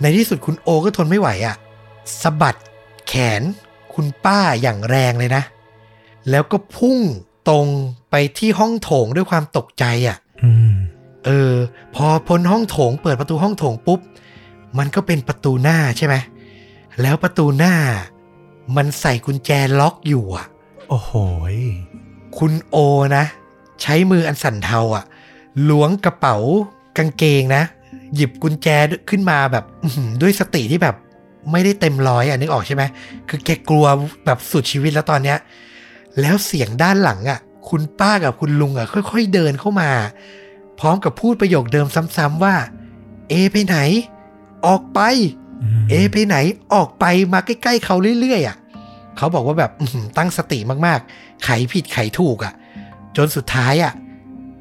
[0.00, 1.56] ในที่สุดคุณโอก็ทนไม่ไหวอะ่ะ
[2.22, 2.58] สะบัด
[3.08, 3.42] แขน
[3.94, 5.42] คุณป้าอย่างแรงเลยนะ
[6.30, 6.98] แล้วก็พุ่ง
[7.48, 7.66] ตรง
[8.10, 10.74] ไปที่ห้องโถงด้วยความตกใจอะ่ะอืม
[11.24, 11.54] เออ
[11.94, 14.00] พอพ้นห้องโถง เปิดประตูห้องโถงปุ๊บ
[14.78, 16.14] มันก็เป็นประตูหน้าใช่ไหม
[17.00, 17.74] แล้วประตูหน้า
[18.76, 20.46] มันใส่กุญแจล็อกอยู่อะ
[20.88, 21.12] โอ้โห
[21.54, 21.56] ย
[22.38, 22.76] คุณโอ
[23.16, 23.24] นะ
[23.82, 25.04] ใช้มืออันสั่นเทาอะ
[25.68, 26.36] ล้วงกระเป๋า
[26.96, 27.62] กางเกงนะ
[28.14, 28.68] หยิบกุญแจ
[29.10, 30.96] ขึ้นมาแบบอื้อหือด้วยสติที่แบบ
[31.52, 32.82] ไม่ได้เต็มร้อยอะนึกออกใช่ไหม
[33.28, 33.86] คือแกกลัว
[34.24, 35.38] แบบสุดชีวิตแล้วตอนเนี้ย
[36.20, 39.90] แล้วเสียงด้านหลังอะคุณป้ากับคุณลุงอะค่อย ๆ เดินเข้ามา
[40.80, 41.86] พร้อมกับพูดประโยคเดิม
[42.16, 42.54] ซ้ำๆว่า
[43.28, 43.78] เอไปไหน
[44.66, 45.00] ออกไป
[45.76, 46.36] มเอไปไหน
[46.74, 48.56] ออกไปมาใกล้ๆเขาเรื่อยๆอะ
[49.16, 52.54] เขาบอกว่าแบบอื้อหือตั้งสติมากๆ ไขผิดไขถูกอะ
[53.16, 53.92] จนสุดท้ายอะ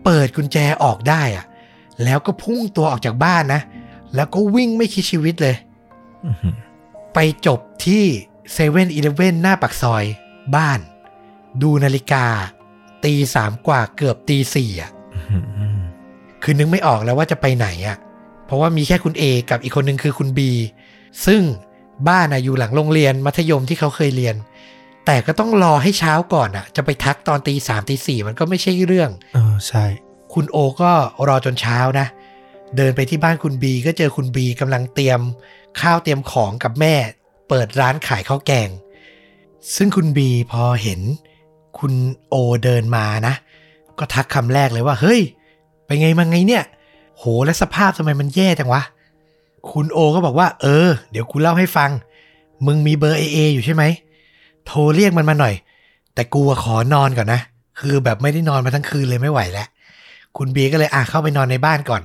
[0.04, 1.46] เปิดกุญแจออกได้อะ
[2.04, 3.62] แล้วก็พุ่งตัวออกจากบ้านนะ
[4.16, 5.56] แล้วก็วิ่งไม่คิดชีวิตเลย
[7.14, 8.04] ไปจบที่
[8.54, 10.04] เซเว่นอีเลฟเว่นหน้าปากซอย
[10.56, 10.80] บ้าน
[11.62, 12.26] ดูนาฬิกา
[13.06, 14.92] ตีสามกว่าเกือบตีสี่อะ
[16.44, 17.98] คือนึกไม่ออกแล้วว่าจะไปไหนอะ่ะ
[18.46, 20.52] เพราะว่ามีแค่คุณเอกับอีกคนหนึ่งคือคุณบี
[21.26, 21.42] ซึ่ง
[22.10, 24.36] บ้านอะอยู่หลังโรงเรียนมัธยมที่เขาเคยเรียน
[25.06, 29.86] แต่ก็ต้องรอให้เช้าก่อนอะ่ะ จะไปทักตอนตีสามตีสี่มันก็ไม่ใช่เรื่องเออใช่
[30.34, 30.92] คุณโอก็
[31.28, 32.08] รอจนเช้านะ
[32.78, 35.20] เดินไปที่บ้านคุณบีก็เจอคุณบีกำลังเตรียม
[35.82, 36.94] ข้าวเตรียมของกับแม่
[37.50, 38.70] เปิดร้านขายข้าวแกง
[39.76, 41.02] ซึ่งคุณบีพอเห็น
[41.80, 41.94] คุณ
[42.30, 43.34] โอเดินมานะ
[44.00, 45.22] ก็ทักคำแรกเลยว่า เฮ้ย
[45.86, 46.64] ไปไงมาไงเนี่ย
[47.18, 48.82] โหและสภาพทำไมมันแย่จังวะ
[49.72, 51.92] คุณโอก็บอกว่า เออ เดี๋ยวกูเล่าให้ฟัง
[52.66, 53.84] มึงมีเบอร์เอเออยู่ใช่ไหม
[54.68, 55.54] โทรเรียกมันมาหน่อย
[56.14, 57.42] แต่กูขอนอนก่อนนะ
[57.80, 59.68] คือแบบไม่ได้นอนมาทั้งคืนเลยไม่ไหวแล้ว
[60.38, 62.02] คุณบีก็เลยอะเข้าไปนอนในบ้านก่อน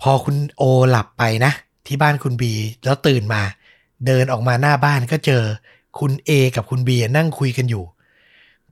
[0.00, 1.52] พอคุณโอหลับไปนะ
[1.86, 2.52] ที่บ้านคุณบี
[2.84, 3.42] แล้วตื่นมา
[4.06, 5.42] เดินออกมาหน้าบ้านก็เจอ
[5.98, 7.84] คุณเอกับคุณบีนั่งคุยกันอยู่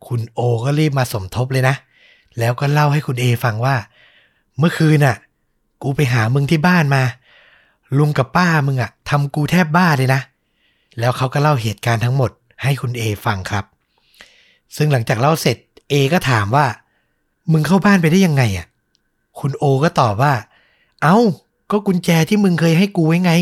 [0.07, 1.75] คุณโอก็รีบมาสมทบเลยนะ
[2.39, 3.77] แล้วก็เล่าให้คุณเอฟังว่า
[4.59, 5.17] เมื่อคืนน่ะ
[5.83, 7.03] กูไปหามึงที่บ้านมา
[7.99, 10.21] ลุงกับป้ามึงอะทำกูแทบบ้าเลยนะ
[10.99, 12.31] แล้วเขาก็เล่าเหตุการณ์ทั้งหมด
[12.63, 13.65] ให้คุณเอฟังครับ
[14.77, 15.57] ซึ่งหลังจากเล่าเสร็จ
[15.91, 16.67] เอก็ถามว่า
[17.53, 18.67] มึงเข้าบ้านไปได้ยังไงอะ
[19.39, 20.35] คุณโอก็ตอบว่า
[21.03, 21.17] เอ้า
[21.71, 23.33] ก็กุญแจที่มึงเคยให้กูไว้ไง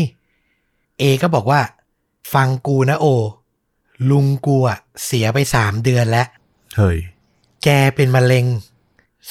[0.99, 1.61] เอก็บอกว่า
[2.33, 3.05] ฟังกูนะโอ
[4.09, 6.27] ลุงกูอะเสียไปสามเดือนแล้ว
[6.75, 6.97] เฮ้ย
[7.63, 8.45] แกเป็นมะเร็ง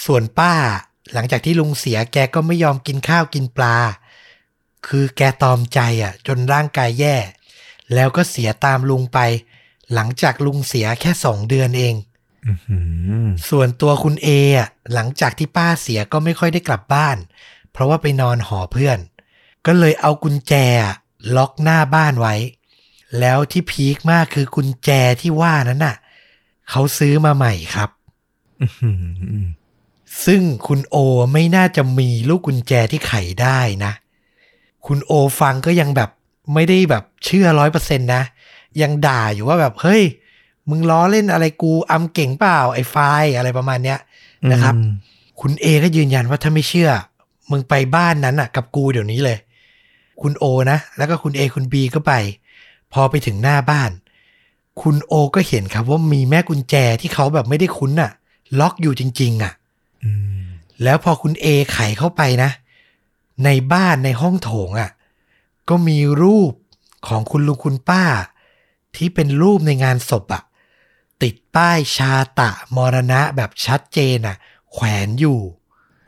[0.04, 0.52] ส่วนป้า
[1.12, 3.76] หลังจากที่ลุงเสียแกก็ไม่ยอมกินข้าวกินปลา
[4.86, 7.16] คือแกตอมใจอะ จนร่างกายแย่
[7.94, 9.18] แล้วก็เสียตามลุงไป
[9.94, 11.94] หลังจากลุงเสียแค่สองเดือนเอง
[12.46, 12.78] อื้อหื
[13.22, 17.16] อส่วนตัวคุณเออะหลังจากที่ป้าเสียก็ไม่ค่อยได้กลับบ้าน
[17.72, 18.98] เพราะว่าไปนอนหอเพื่อน
[19.66, 20.96] ก็เลยเอากุญแจอะ
[21.36, 22.34] ล็อกหน้าบ้านไว้
[23.20, 25.96] แล้วที่พีคมากคือกุญแจที่ว่านั้นน่ะ
[26.70, 27.90] เขาซื้อมาใหม่ครับ
[28.60, 28.90] อื้อหื
[29.42, 29.44] อ
[30.26, 30.96] ซึ่งคุณโอ
[31.32, 33.92] ไม่น่าจะมีลูกกุญแจที่ไขได้นะ
[34.86, 36.10] คุณโอฟังก็ยังแบบ
[36.54, 38.22] ไม่ได้แบบเชื่อร้อยเปอร์เซ็นต์นะ
[38.82, 40.02] ยังด่าอยู่ว่าแบบเฮ้ย
[40.70, 43.98] มึงล้อเล่นอะไรกูอำเก่งเปล่าไอ้ไฟล์อะไรประมาณเนี้ย
[44.52, 44.90] นะครับอืม
[45.40, 46.90] คุณเอก็ยืนยันว่าถ้าไม่เชื่อ
[47.50, 49.38] มึงไปบ้านนั้นอะ กับกูเดี๋ยวนี้เลย
[50.20, 52.12] คุณโอนะแล้วก็คุณเอคุณบีก็ไป
[52.92, 53.90] พอไปถึงหน้าบ้าน
[54.82, 58.10] คุณโอก็เห็นครับว่ามีแม่กุญแจที่เขาแบบไม่ได้คุ้นอะ
[58.60, 59.52] ล็อกอยู่จริง ๆอะ
[60.04, 60.42] อืม
[60.82, 62.50] แล้วพอคุณเอไขเข้าไปนะ
[63.44, 64.90] ในบ้านในห้องโถงอะ่ะ
[65.68, 66.52] ก็มีรูป
[67.08, 68.04] ของคุณลุงคุณป้า
[68.96, 70.42] ที่เป็นรูปในงานศพอะ่ะ
[71.22, 74.36] ติดป้ายชาตะมรณะแบบชัดเจนอะ่ะ
[74.72, 75.38] แขวนอยู่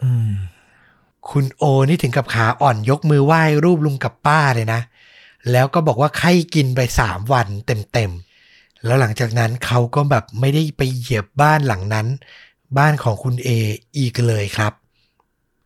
[0.03, 0.33] อืม
[1.31, 4.81] คุณโอนี่ถึงกับขาอ่อนยกมือไหว้รูปลุงกับป้าเลยนะ
[5.51, 12.07] แล้วก็บอกว่าไข้กินไปสามวันเต็มๆ แล้วหลังจากนั้นเขาก็แบบไม่ได้ไปเหยียบบ้านหลังนั้น
[12.79, 13.49] บ้านของคุณเอ
[13.99, 14.73] อีกเลยครับ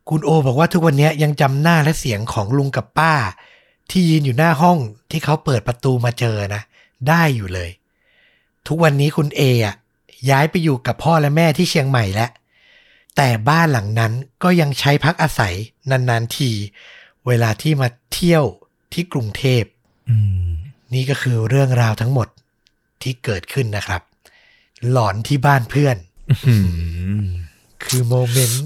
[0.09, 3.13] คุณโอบอกว่าทุกวันนี้ยังจำหน้าและเสียงของลุงกับป้า
[3.91, 4.77] ที่ยืนอยู่หน้าห้อง
[5.11, 6.61] ที่เขาเปิดประตูมาเจอนะ
[7.09, 7.69] ได้อยู่เลย
[8.67, 9.75] ทุกวันนี้คุณเออะ
[10.29, 12.31] ย้ายไปอยู่กับพ่อและแม่ที่เชียงใหม่แล้ว
[13.15, 14.13] แต่บ้านหลังนั้น
[14.43, 15.53] ก็ยังใช้พักอาศัย
[15.89, 16.51] นานๆที
[17.27, 18.43] เวลาที่มาเที่ยว
[18.93, 19.63] ที่กรุงเทพ
[20.09, 20.47] อืม
[20.93, 22.27] นี่ก็คือเรื่องราวทั้งหมด
[23.01, 24.01] ที่เกิดขึ้นนะครับ
[24.89, 25.97] หลอนที่บ้านเพื่อน
[26.47, 26.55] อื
[27.21, 27.25] ม
[27.85, 28.65] คือโมเมนต์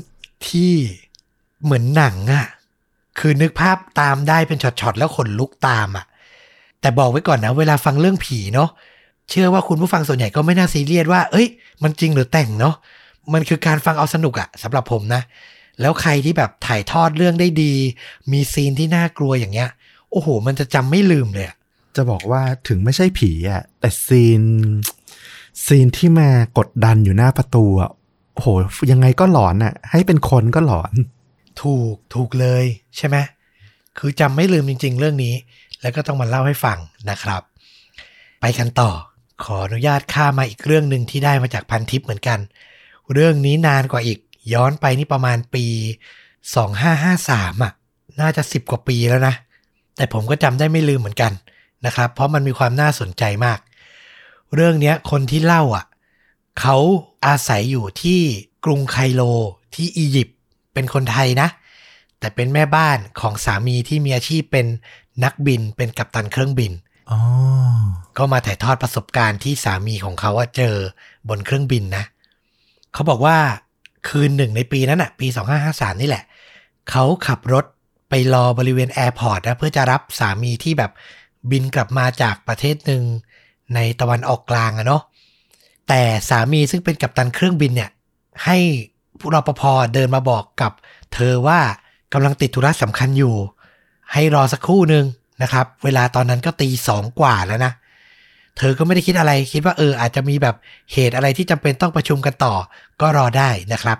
[0.50, 0.74] ที่
[1.64, 2.48] เหมือนหนังอะ
[3.20, 6.06] คือนึกภาพตามได้เป็นช็อตๆแล้วขนลุกตามอะ
[6.82, 8.70] แต่บอกไว้ก่อนนะ เวลาฟังเรื่องผีเนาะ
[9.30, 11.48] เชื่อว่าคุณผู้ฟังส่วนใหญ่ก็ไม่น่าซีเรียสว่า เอ้ย
[11.84, 12.76] มันจริงหรือแต่งเนาะ
[13.34, 15.22] มันคือการฟังเอาสนุกอะสำหรับผมนะ
[15.82, 17.74] แล้วใครที่แบบถ่ายทอดเรื่องได้ดี
[18.32, 19.70] มีซีนที่น่ากลัวอย่างเงี้ย
[20.12, 21.56] โอ้โห มันจะจำไม่ลืมเลยอะ
[21.96, 24.44] จะบอกว่าถึงไม่ใช่ผีอะแต่ซีน
[25.66, 27.92] ซีนที่มากดดันอยู่หน้าประตูอะ
[28.34, 28.48] โอ้โห
[28.92, 30.94] ยังไงก็หลอนอะให้เป็นคนก็หลอน
[31.62, 32.66] ถูกถูกเลย
[32.98, 33.18] ใช่ไหม
[33.98, 35.34] คือจำไม่ลืมจริง ๆ เรื่องนี้
[35.82, 36.78] แล้วก็ต้องมาเล่าให้ฟัง
[37.10, 37.42] นะครับ
[38.42, 38.92] ไปกันต่อ
[39.44, 42.40] ขออนุญาตข้ามมาอีกเรื่องหนึ่งที่ได้มาจากพันทิปเหมือนกัน
[43.14, 44.20] เรื่องนี้นานกว่าอีก
[44.54, 45.66] ย้อนไปนี่ประมาณปี
[46.46, 47.74] 2553อะ
[48.22, 49.36] น่าจะ 10 กว่าปีแล้วนะ
[49.96, 51.34] แต่ผมก็จำได้ไม่ลืมเหมือนกัน
[51.86, 53.60] นะครับ เพราะมันมีความน่าสนใจมาก
[54.56, 55.86] เรื่องนี้คนที่เล่าอะ
[56.60, 56.78] เขา
[57.26, 58.20] อาศัยอยู่ที่
[58.66, 59.22] กรุงไคโร
[59.76, 60.38] ที่อียิปต์
[60.74, 61.48] เป็นคนไทยนะ
[62.20, 64.68] แต่เป็นแม่บ้านของสามีที่มีอาชีพเป็น
[65.24, 66.72] นักบินเป็นกัปตันเครื่องบิน
[67.12, 67.20] อ๋อ
[68.18, 70.76] ก็มาถ่ายทอดประสบการณ์ที่สามีของเขาอะเจอ
[71.30, 72.04] บนเครื่องบินนะ
[72.94, 73.38] เขาบอกว่า
[74.08, 75.28] คืนหนึ่งในปีนั้นอะปี
[75.66, 76.24] 2553 นี่แหละ
[76.90, 77.66] เขาขับรถ
[78.10, 80.92] ไปรอบริเวณแอร์พอร์ตนะเพื่อจะรับสามีที่แบบ
[81.52, 83.04] บินกลับมาจากประเทศหนึ่ง
[83.76, 85.04] ในตะวันออกกลางอะเนาะ
[85.88, 87.90] แต่สามีซึ่งเป็นกัปตันเครื่องบินเนี่ย
[88.46, 88.58] ให้
[89.20, 89.62] ผู้รปภ
[89.94, 90.72] เดินมาบอกกับ
[91.14, 91.60] เธอว่า
[92.14, 93.36] กำลังติดธุระสำคัญอยู่
[94.14, 95.06] ให้รอสักครู่หนึ่ง
[95.44, 97.74] นะครับ เวลาตอนนั้นก็ตีสองกว่าแล้วนะ
[98.58, 100.56] เธอก็ไม่ได้คิดอะไรคิดว่าเอออาจจะมีแบบ
[100.94, 102.56] เหตุอะไรที่จำเป็นต้องประชุมกันต่อ
[103.02, 103.98] ก็รอได้นะครับ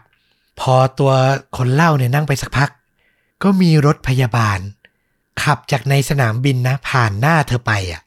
[0.60, 1.12] พอตัว
[1.58, 2.70] คนเล่าเนี่ยนั่งไปสักพัก
[3.44, 4.60] ก็มีรถพยาบาล
[5.44, 8.02] ขับจากในสนามบินนะ ผ่านหน้าเธอไปอะ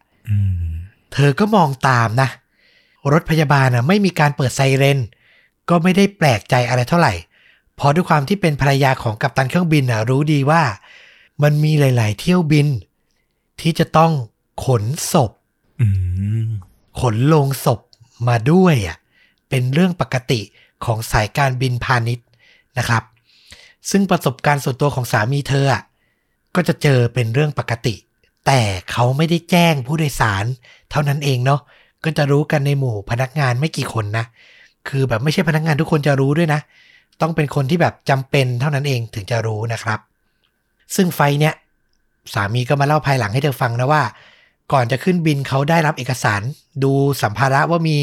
[1.12, 2.28] เธอก็มองตามนะ
[3.12, 4.98] รถพยาบาลอะไม่มีการเปิดไซเรน
[5.68, 7.14] ก็ไม่ได้แปลกใจอะไรเท่าไหร่
[7.76, 10.62] เพราะด้วยความที่เป็นภรรยาของกัปตันเครื่องบินอะรู้ดีว่า
[11.42, 12.66] มันมีหลาย ๆ เที่ยวบิน
[13.60, 14.12] ที่จะต้อง
[14.64, 15.30] ขนศพ
[15.80, 15.88] อื
[16.46, 16.48] ม
[17.00, 17.80] ขนโลงศพ
[18.28, 18.96] มาด้วยอะ
[19.48, 20.40] เป็นเรื่องปกติ
[20.84, 22.26] ของสายการบินพาณิชย์
[22.78, 23.02] นะครับ
[23.90, 25.82] ซึ่งประสบการณ์ส่วนตัวของสามีเธออะ
[26.54, 27.94] ก็จะเจอเป็นเรื่องปกติ
[28.46, 30.44] แต่เขาไม่ได้แจ้งผู้โดยสาร
[30.90, 31.60] เท่านั้นเองเนาะ
[32.04, 34.24] ก็จะรู้กันในหมู่พนักงานไม่กี่คนนะ
[34.88, 36.60] คือแบบไม่ใช่พนักงานทุกคนจะรู้ด้วยนะ
[37.20, 39.98] ต้องเป็นคนที่แบบจำเป็นเท่านั้นเองถึงจะรู้นะครับ
[40.96, 41.54] ซึ่งไฟเนี้ย
[42.34, 44.02] สามีก็มาเล่าภายหลังให้เธอฟังนะว่า
[44.72, 46.42] ก่อนจะขึ้นบินเขาได้รับเอกสาร
[46.84, 47.96] ดูสัมภาระว่ามี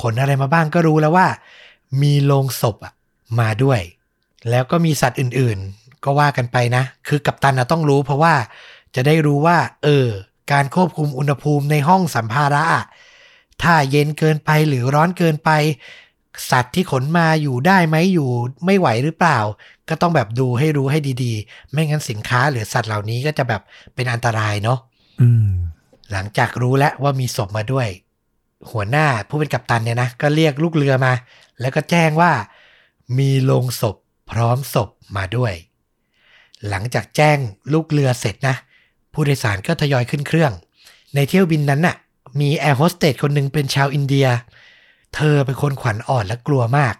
[0.00, 1.26] ขนอะไรมาบ้างก็รู้แล้วว่า
[2.02, 2.92] มีโลงศพอะ
[3.40, 3.80] มาด้วย
[4.50, 8.34] แล้วก็มีสัตว์อื่นๆ ก็ว่ากันไปนะ คือกัปตันนะต้องรู้เพราะว่า
[8.94, 10.06] จะได้รู้ว่า เออ
[10.52, 12.62] การควบคุมอุณหภูมิในห้องสัมภาระ
[13.62, 15.50] ถ้าเย็นเกินไปหรือร้อนเกินไป
[16.50, 18.30] สัตว์ที่ขนมาอยู่ได้ไหมอยู่
[18.66, 19.38] ไม่ไหวหรือเปล่า
[19.88, 23.62] ก็ต้องแบบดูให้รู้ให้ดีๆ ไม่งั้นสินค้าหรือสัตว์เหล่านี้ก็จะแบบ
[23.94, 24.78] เป็นอันตรายเนาะ
[25.20, 25.48] อืม
[26.12, 27.88] หลังจากรู้แล้วว่ามีศพมาด้วย
[28.70, 31.12] หัวหน้าผู้เป็นกัปตันเนี่ยนะก็เรียกลูกเรือมา
[31.60, 32.32] แล้วก็แจ้งว่า
[33.18, 33.96] มีโลงศพ
[34.30, 35.52] พร้อมศพมาด้วย
[36.68, 37.38] หลังจากแจ้ง
[37.72, 38.56] ลูกเรือเสร็จนะ
[39.12, 40.52] ผู้โดยสารก็ทยอยขึ้นเครื่อง
[41.14, 41.96] ในเที่ยวบินนั้นน่ะ
[42.40, 46.94] มีแอร์โฮสเตสคนหนึ่งเป็นชาวอินเดียเธอเป็นคนขวัญอ่อนและกลัวมาก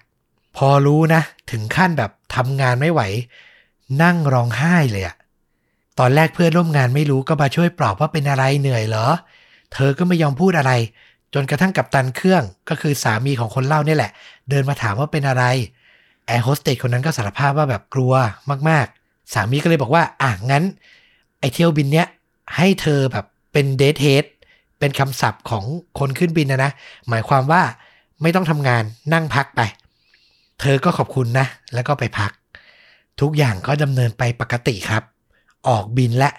[0.57, 3.01] พอรู้นะ ถึงขั้นแบบทำงานไม่ไหว
[4.03, 5.17] นั่งร้องไห้เลยอะ
[5.99, 9.07] ตอนแรกเพื่อนร่วมงานไม่รู้ก็มาช่วยปลอบว่าเป็นอะไรเหนื่อยเหรอ
[9.73, 10.73] เธอก็ไม่ยอมพูดอะไร
[11.35, 14.11] จนกระทั่งกัปตันเครื่องก็คือสามีของคนเล่านี่แหละ
[14.51, 15.45] เดินมาถามว่าเป็นอะไร
[16.27, 18.13] แอร์โฮสเตสคนนั้นก็สารภาพว่าแบบกลัว
[18.69, 20.65] มากๆ สามีก็เลยบอกว่า อะงั้น
[21.41, 22.07] ไอเที่ยวบินเนี้ย
[22.57, 24.25] ให้เธอแบบเป็นเดทเฮด
[24.79, 25.65] เป็นคำศัพท์ของ
[25.99, 26.73] คนขึ้นบินนะนะ
[27.09, 27.63] หมายความว่า
[28.23, 29.61] ไม่ต้องทำงานนั่งพักไป
[30.61, 32.31] เธอก็ขอบคุณนะ แล้วก็ไปพัก
[33.21, 35.03] ทุกอย่างก็ดำเนินไปปกติครับ
[35.69, 36.31] ออกบินและ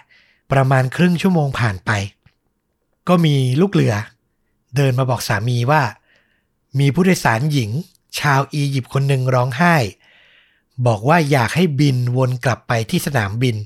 [0.52, 1.90] ประมาณครึ่งชั่วโมงผ่านไป
[3.08, 3.94] ก็มีลูกเรือ
[4.76, 5.82] เดินมาบอกสามีว่า
[6.78, 7.70] มีผู้โดยสารหญิง
[8.20, 9.76] ชาวอียิปต์คนหนึ่งร้องไห้
[10.86, 13.56] บอกว่าอยากให้บินวนกลับไปที่สนามบิน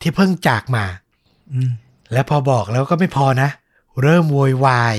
[0.00, 0.84] ที่เพิ่งจากมา
[1.52, 1.70] อืม
[2.12, 3.48] และพอบอกแล้วก็ไม่พอนะ
[4.02, 4.96] เริ่มโวยวาย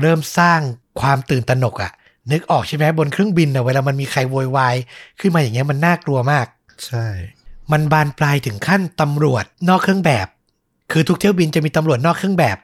[0.00, 0.60] เริ่มสร้าง
[1.00, 1.92] ความตื่นตระหนกอะ
[2.32, 4.76] นึกออกใช่ไหมบนเครื่องบินอะเวลามันมีใครโวยวาย
[5.20, 6.46] ขึ้นมาอย่างเงี้ยมันน่ากลัวมาก
[6.86, 7.06] ใช่
[7.72, 10.26] มันบานปลายถึงขั้นตำรวจนอกเครื่องแบบ
[10.92, 12.56] คือทุกเที่ยวบินจะมีตำรวจนอกเครื่องแบบ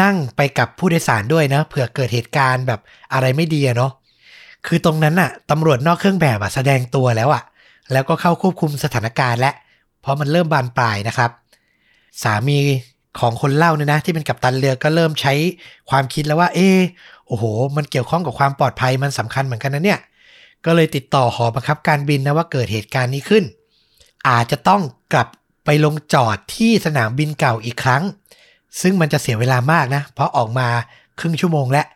[0.00, 2.80] นั่งไปกับผู้โดยสารด้วยนะเผื่อเกิดเหตุการณ์แบบ
[3.12, 3.92] อะไรไม่ดีอะเนาะ
[4.66, 7.42] คือตรงนั้นน่ะตำรวจนอกเครื่องแบบอะแสดงตัวแล้วอะ
[7.92, 9.52] แล้วก็เข้าควบคุมสถานการณ์และ
[10.00, 11.30] เพราะมันเริ่มบานปลายนะครับ
[12.22, 12.58] สามี
[13.18, 15.34] ของคนเล่าเนี่ยนะ ที่เป็นกัปตันเรือก็เริ่มใช้
[15.90, 16.78] ความคิดแล้วว่า เออ
[17.28, 17.44] โอ้โห
[17.76, 20.00] มันเกี่ยวข้องกับความปลอดภัยมันสำคัญเหมือนกันนะเนี่ย
[20.64, 23.44] ก็เลยติดต่อหอบังคับการบินนะว่าเกิดเหตุการณ์นี้ขึ้น
[24.28, 25.28] อาจจะต้องกลับ
[25.64, 28.02] ไปลงจอดที่สนามบินเก่าอีกครั้ง
[28.80, 30.68] ซึ่งมันจะเสียเวลามากนะ เพราะออกมา
[31.18, 31.86] ครึ่งชั่วโมงแล้ว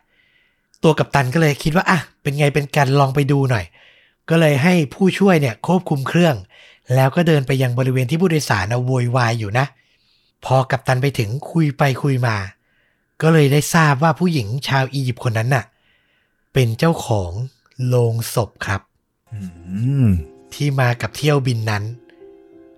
[0.83, 3.65] ตัวกัปตันก็เลยคิดว่าอะเป็นไงเป็นการลองไปดูหน่อย
[4.29, 6.35] ก็เลยให้ผู้ช่วยเนี่ยควบคุมเครื่อง
[6.95, 9.65] แล้วก็เดินไปยังบริเวณที่ผู้โดยสารนะโวยวายอยู่นะ
[10.45, 12.35] พอกัปตันไปถึงคุยไปคุยมา
[13.21, 15.65] ก็เลยได้ทราบว่าผู้หญิงชาวอียิปต์คนนั้นน่ะ
[16.53, 17.31] เป็นเจ้าของ
[17.85, 18.81] โลงศพครับ
[19.31, 19.39] อื
[20.05, 20.07] ม
[20.53, 21.83] ที่มากับเที่ยวบินนั้น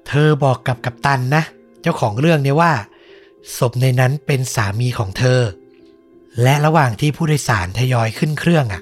[0.08, 1.43] เธอบอกกับกัปตันนะ
[1.82, 2.73] เจ้าของเรื่องเนี่ยว่า
[3.58, 5.41] ศพในนั้นเป็นสามีของเธอ
[6.41, 8.82] และระหว่างที่ผู้โดยสารทยอยขึ้นเครื่องอะ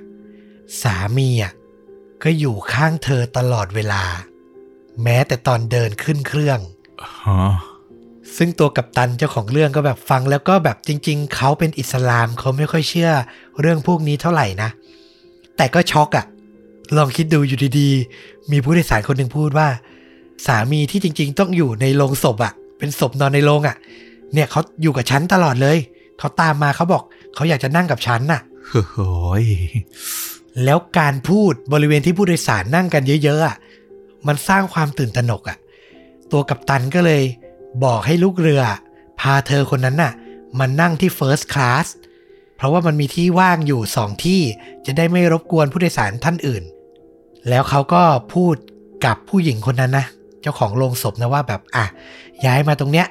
[0.83, 1.53] สามีอะ
[2.23, 4.03] ก็อยู่ข้างเธอตลอดเวลา
[5.03, 6.59] แม้แต่ตอนเดินขึ้นเครื่อง
[7.21, 7.70] ฮะ
[8.37, 13.11] ซึ่งตัวกัปตันเจ้าของเรื่องก็แบบฟังแล้วก็แบบจริง ๆ เขาเป็นอิสลามเขาไม่ค่อยเชื่อ
[13.61, 14.69] เรื่องพวกนี้เท่าไหร่นะ
[15.57, 16.25] แต่ก็ช็อกอะ
[16.97, 19.67] ลองคิดดูอยู่ดีๆ มีผู้โดยสารคนหนึ่งพูดว่า
[20.45, 23.75] สามีที่จริง ๆ ต้องอยู่ในโรงศพอะเป็นศพนอนในโรงอะ
[24.33, 25.77] เนี่ยเขาอยู่กับฉันตลอดเลย
[26.19, 27.03] เขาตามมาเขาบอก
[27.35, 28.97] เขาอยากจะนั่งกับฉันน่ะโอ้โห
[29.41, 29.43] ย
[30.63, 33.55] แล้วการพูดบริเวณที่ผู้โดยสารนั่งกันเยอะๆอะ
[34.27, 35.57] มันสร้างความตื่นตระหนกอะ
[36.31, 37.21] ตัวกัปตันก็เลย
[37.83, 38.63] บอกให้ลูกเรือ
[39.19, 40.13] พาเธอคนนั้นน่ะ
[40.59, 41.85] มานั่งที่ First Class
[42.55, 44.41] เพราะว่ามันมีที่ว่างอยู่สองที่
[44.85, 46.63] จะได้ไม่รบกวนผู้โดยสารท่านอื่น
[47.49, 48.03] แล้วเขาก็
[48.33, 48.55] พูด
[49.05, 50.05] กับผู้หญิงคนนั้นนะ
[50.41, 51.85] เจ้าของโรงศพนะว่าแบบอะ
[52.45, 53.07] ย้ายมาตรงเนี้ย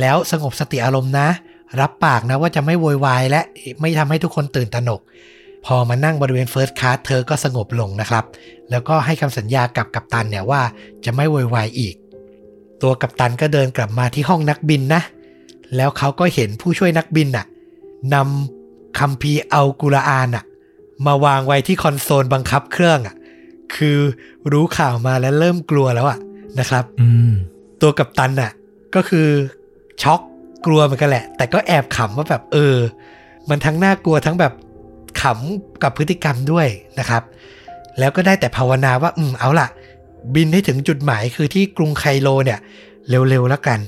[0.00, 1.28] แล้วสงบสติอารมณ์นะ
[1.80, 3.40] รับปากนะว่าจะไม่โวยวายและ
[3.80, 5.00] ไม่ทำให้ทุกคนตื่นตระหนก
[5.66, 8.24] พอมานั่งบริเวณเฟิร์สคลาสเธอก็สงบลงนะครับ
[8.70, 10.62] แล้วก็ให้คำสัญญากับกัปตันเนี่ยว่า
[11.04, 11.94] จะไม่โวยวายอีก
[12.82, 15.02] ตัวกัปตันก็เดินกลับมาที่ห้องนักบินนะ
[15.76, 17.46] แล้วเขาก็เห็นผู้ช่วยนักบินน่ะ
[18.14, 20.44] นำคัมภีร์อัลกุรอานน่ะ
[21.06, 23.14] มาวางไว้ที่คอนโซลบังคับเครื่องอะ
[23.76, 23.98] คือ
[24.52, 26.18] รู้ข่าวมาแล้วเริ่มกลัวแล้วอะ
[26.58, 27.32] นะครับอืม
[27.82, 28.52] ตัวกัปตันน่ะ
[28.94, 29.28] ก็คือ
[30.02, 30.20] ช็อก
[30.66, 32.76] กลัวเหมือนกันแหละ แต่ก็แอบขำว่าแบบเออ
[33.48, 34.52] มันทั้งน่ากลัวทั้งแบบ
[35.20, 36.66] ขำกับพฤติกรรมด้วย
[36.98, 37.22] นะครับ
[37.98, 39.68] แล้วก็ได้แต่ภาวนาว่า อืมเอาล่ะ
[40.34, 42.58] บินให้ถึงจุดหมายคือที่กรุงไคโรเนี่ย
[43.08, 43.78] เร็วๆแล้วกัน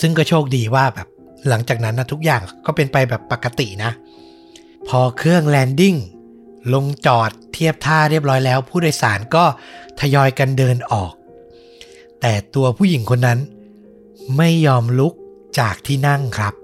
[0.00, 1.08] ซึ่งก็โชคดีว่าแบบ
[1.48, 3.90] หลังจากนั้นนะทุกอย่างก็เป็นไปแบบปกตินะ
[4.88, 5.96] พอเครื่องแลนดิ้ง
[6.74, 9.44] ลงจอดเทียบท่าเรียบร้อยแล้ว ผู้โดยสารก็
[10.00, 11.12] ทยอยกันเดินออก
[12.20, 13.38] แต่ตัวผู้หญิงคนนั้น
[14.36, 15.14] ไม่ยอมลุก
[15.60, 16.54] จากที่นั่งครับ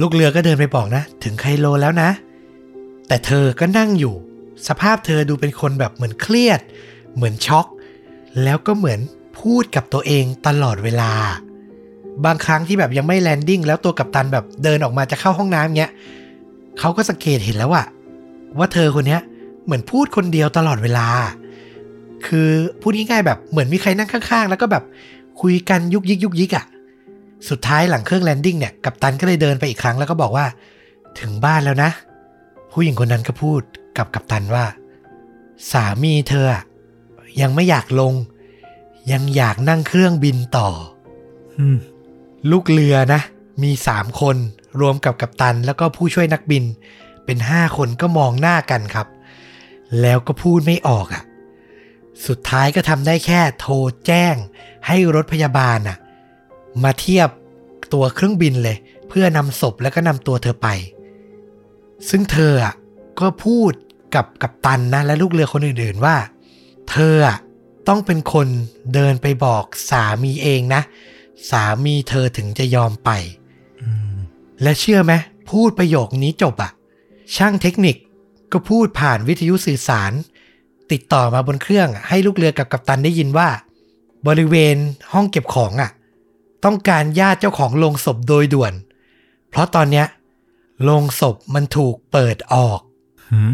[0.00, 2.10] ลูกเรือก็เดินไปบอกนะ ถึงไคโรแล้วนะ
[3.08, 4.14] แต่เธอก็นั่งอยู่
[4.68, 6.60] สภาพเธอดูเป็นคนแบบเหมือนเครียด
[7.14, 7.66] เหมือนช็อก
[8.42, 9.00] แล้วก็เหมือน
[9.40, 11.12] พูดกับตัวเองตลอดเวลา
[12.24, 15.92] บางครั้งที่แบบยังไม่ landing แล้วตัวกัปตันแบบเดินออกมาจะเข้าห้องน้ำเงี้ย
[16.78, 17.86] เขาก็สังเกตเห็นแล้วอะ
[18.58, 19.20] ว่าเธอคนเนี้ย
[19.64, 21.06] เหมือนพูดคนเดียวตลอดเวลา
[22.26, 22.48] คือ
[22.80, 24.84] พูดง่ายๆแบบเหมือนมีใครนั่งข้างๆ แล้วก็แบบ
[25.40, 26.64] คุยกันยุกยิกยุกยิกอะ
[27.48, 30.46] สุดท้ายหลังเครื่องแลนดิ้งเนี่ยกัปตันก็เลยเดินไปอีกครั้งแล้วก็บอกว่า
[31.20, 31.90] ถึงบ้านแล้วนะ
[32.72, 33.60] ผู้หญิงคนนั้นก็พูด
[33.98, 34.64] กับกัปตันว่า
[35.72, 36.46] สามีเธอ
[37.40, 38.14] ยังไม่อยากลง
[39.12, 40.68] ยังอยากนั่งเครื่องบินต่อ
[41.58, 41.78] อืม
[42.50, 43.20] ลูกเรือนะ
[43.62, 44.36] มีสามคน
[44.80, 46.64] รวมกับกัปตัน แล้วก็ผู้ช่วยนักบิน
[47.24, 49.06] เป็นห้าคนก็มองหน้ากันครับ
[50.00, 51.22] แล้วก็พูดไม่ออกอะ่ะ
[52.26, 53.74] สุดท้ายก็ทำได้แค่โทร
[54.06, 54.34] แจ้ง
[54.86, 55.96] ให้รถพยาบาลน่ะ
[56.82, 57.28] มาเทียบ
[57.92, 58.76] ตัวเครื่องบินเลย
[59.08, 60.68] เพื่อนำศพแล้วก็นำตัวเธอไป
[62.08, 62.74] ซึ่งเธออะ
[63.20, 63.72] ก็พูด
[64.14, 66.16] กับกัปตันนะและลูกเรือคนอื่นๆว่า
[66.90, 67.38] เธออะ
[67.88, 68.48] ต้องเป็นคน
[68.94, 70.82] เดินไปบอกสามีเองนะ
[71.50, 73.10] สามีเธอถึงจะยอมไป
[73.82, 74.14] อืม
[74.62, 75.12] และเชื่อไหม
[75.50, 76.72] พูดประโยคนี้จบอะ
[77.36, 77.96] ช่างเทคนิค
[78.52, 80.12] ก็พูดผ่านวิทยุสื่อสาร
[80.92, 83.48] ติดต่อมาบนเครื่องให้ลูกเรือกับกัปตันได้ยินว่า
[84.26, 84.76] บริเวณ
[85.12, 85.90] ห้องเก็บของอะ
[86.64, 88.72] ต้องการญาติเจ้าของโลงศพโดยด่วน
[89.50, 90.06] เพราะตอนเนี้ย
[90.84, 92.80] โลงศพมันถูกเปิดออก
[93.30, 93.52] หืม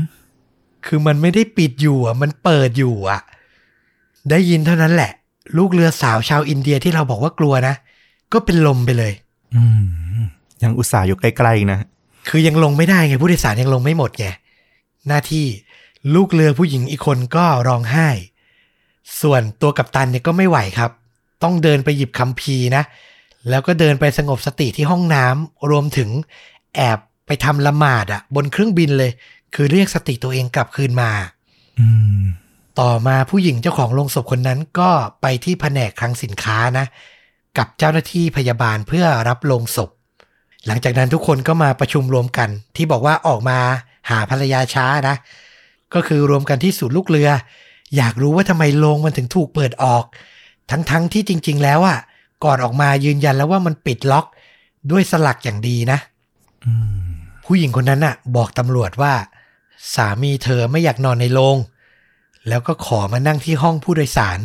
[0.87, 3.21] คือมันไม่ได้ปิดอยู่อะ มันเปิดอยู่อะ
[4.31, 5.13] ได้ยินเท่านั้นแหละ
[5.57, 7.75] ลูกเรือสาวชาวอินเดียที่เราบอกว่ากลัวนะ
[8.33, 9.13] ก็เป็นลมไปเลย
[9.55, 9.63] อื
[10.21, 10.23] ม
[10.63, 11.79] ยังอุตส่าห์อยู่ใกล้ๆนะ
[12.29, 14.27] คือยังลงไม่ได้ไงผู้โดยสารยังลงไม่หมดไง
[15.09, 15.47] หน้าที่
[16.15, 18.09] ลูกเรือผู้หญิงอีกคนก็ร้องไห้
[19.23, 20.91] ส่วนตัวกัปตันเนี่ยก็ไม่ไหวครับ
[21.43, 22.83] ต้องเดินไปหยิบคัมภีร์นะ
[23.51, 26.11] แล้วก็เดินไปสงบสติที่ห้องน้ำรวมถึง
[26.77, 29.11] แอบไปทำละหมาดอะบนเครื่องบินเลย
[29.57, 31.11] คือเรียกสติตัวเองกลับคืนมา
[31.81, 31.89] อื
[32.21, 32.23] ม
[32.81, 34.91] ต่อมาผู้หญิงเจ้าของโรงศพคนนั้นก็
[35.21, 36.87] ไปที่แผนกคลังสินค้านะ
[37.59, 39.91] กับเจ้าหน้าที่พยาบาลเพื่อรับโรงศพ
[40.67, 43.59] หลังจากนั้นทุกคนก็มาประชุมรวมกัน ที่บอกว่าออกมา
[44.11, 45.17] หาภรรยาช้านะ
[45.95, 47.31] ก็คือรวมกันที่ศูนย์ลูกเรือ
[47.97, 50.05] อยากรู้ว่าทำไมโรงมันถึงถูกเปิดออก
[50.71, 51.99] ทั้งๆที่จริง ๆ แล้วอะ
[52.45, 54.27] ก่อนออกมายืนยันแล้วว่ามันปิดล็อก
[54.91, 55.99] ด้วยสลักอย่างดีนะ
[56.65, 56.73] อื
[57.05, 57.07] ม
[57.47, 59.13] ผู้หญิงคนนั้นน่ะ บอกตำรวจว่า
[59.95, 61.57] สามีเธอไม่อยากนอนในโรง
[62.49, 64.39] แล้วก็ขอมานั่งที่ห้องผู้โดยสาร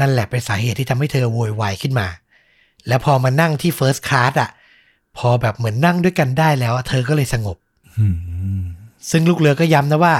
[0.00, 2.08] นั่นแหละเป็นสาเหตุที่ทำให้เธอโวยวายขึ้นมา
[2.88, 4.50] แล้วพอมานั่งที่ First Class อะ
[5.18, 7.56] พอแบบเหมือนนั่งด้วยกันได้แล้ว เธอก็เลยสงบ
[9.10, 10.14] ซึ่งลูกเรือก็ย้ำนะว่า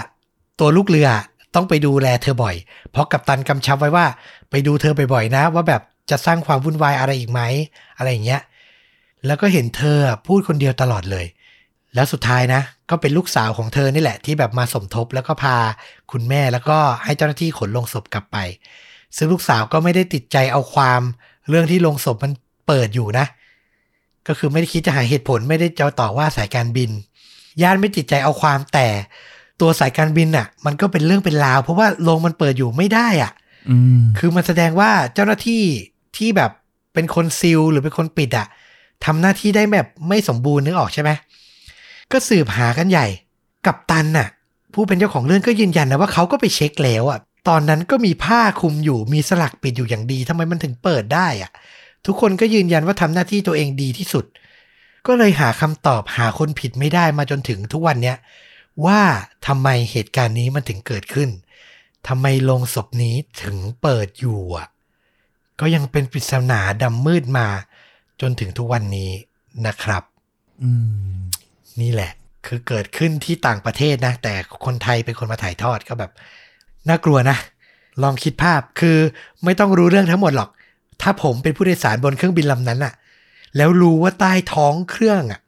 [0.60, 1.08] ตัวลูกเรือ
[1.54, 2.56] ต้องไปดูแลเธอบ่อย
[2.90, 4.06] เพราะกัปตันกำชับไว้ว่า
[4.50, 7.40] ไปดูเธอบ่อยๆนะ ว่าแบบจะสร้างความวุ่นวายอะไรอีกไหม
[7.96, 8.42] อะไรอย่างเงี้ย
[9.26, 11.26] แล้วก็เห็นเธอพูดคนเดียวตลอดเลย
[11.94, 15.56] แล้วสุดท้ายนะ ก็เป็นลูกสาวของเธอนี่แหละ ที่แบบมาสมทบแล้วก็พา
[16.12, 18.36] คุณแม่แล้วก็ให้เจ้าหน้าที่ขนลงศพกลับไป
[19.16, 21.00] ซึ่งลูกสาวก็ไม่ได้ติดใจเอาความ
[21.48, 22.32] เรื่องที่ลงศพมัน
[22.66, 23.26] เปิดอยู่นะ
[24.28, 26.90] ก็คือไม่ได้คิดจะหาเหตุผลไม่ได้จะต่อว่าสายการบิน
[27.62, 28.88] ญาติไม่ติดใจเอาความแต่
[29.60, 33.32] ตัวสายการบินน่ะ มันก็เป็นเรื่องเป็นราว เพราะว่าโรงมันเปิดอยู่ไม่ได้อะ
[33.70, 35.62] อืมคือมันแสดงว่าเจ้าหน้าที่
[36.16, 36.50] ที่แบบ
[36.94, 38.46] เป็นคนซิลหรือเป็นคนปิดอะ
[39.04, 41.10] ทำหน้าที่ได้แบบไม่สมบูรณ์นึกออกใช่ไหม
[42.12, 43.06] ก็สืบหากันใหญ่
[43.66, 44.28] กับตันน่ะ
[44.74, 51.50] ผู้เป็นเจ้าของเรื่องก็ยืนยันนะว่าเขาก็ไปเช็คแล้วอะ ตอนนั้นก็มีผ้าคลุมอยู่มีสลักปิดอยู่อย่างดีทำไมมันถึงเปิดได้อะ
[52.06, 54.24] ทุกคนก็ยืนยันว่าทำหน้าที่ตัวเองดีที่สุด
[55.06, 58.16] ก็เลยหาคำตอบหาคนผิดไม่ได้มาจนถึงทุกวันเนี้ย
[58.86, 59.00] ว่า
[59.46, 61.30] ทำไมเหตุการณ์นี้มันถึงเกิดขึ้น
[62.08, 64.66] ทำไมโลงศพนี้ถึงเปิดอยู่อะ
[65.60, 67.46] ก็ยังเป็นปริศนาดำมืดมา
[68.20, 69.10] จนถึงทุกวันนี้
[69.66, 70.02] นะครับ
[70.62, 70.70] อื
[71.14, 71.25] ม
[71.80, 72.10] นี่แหละ
[72.46, 74.34] คือเกิดขึ้นที่ต่างประเทศนะ แต่
[74.64, 76.10] คนไทยเป็นคนมาถ่ายทอดก็แบบ
[76.88, 77.36] น่ากลัวนะ
[78.02, 78.98] ลองคิดภาพคือ
[79.44, 80.50] ไม่ต้องรู้เรื่องทั้งหมดหรอก
[81.02, 82.92] ถ้าผมเป็นผู้โดยสารบนเครื่องบินลำนั้นอะ
[83.56, 85.40] แล้วรู้ว่าใต้ท้องเครื่องอะ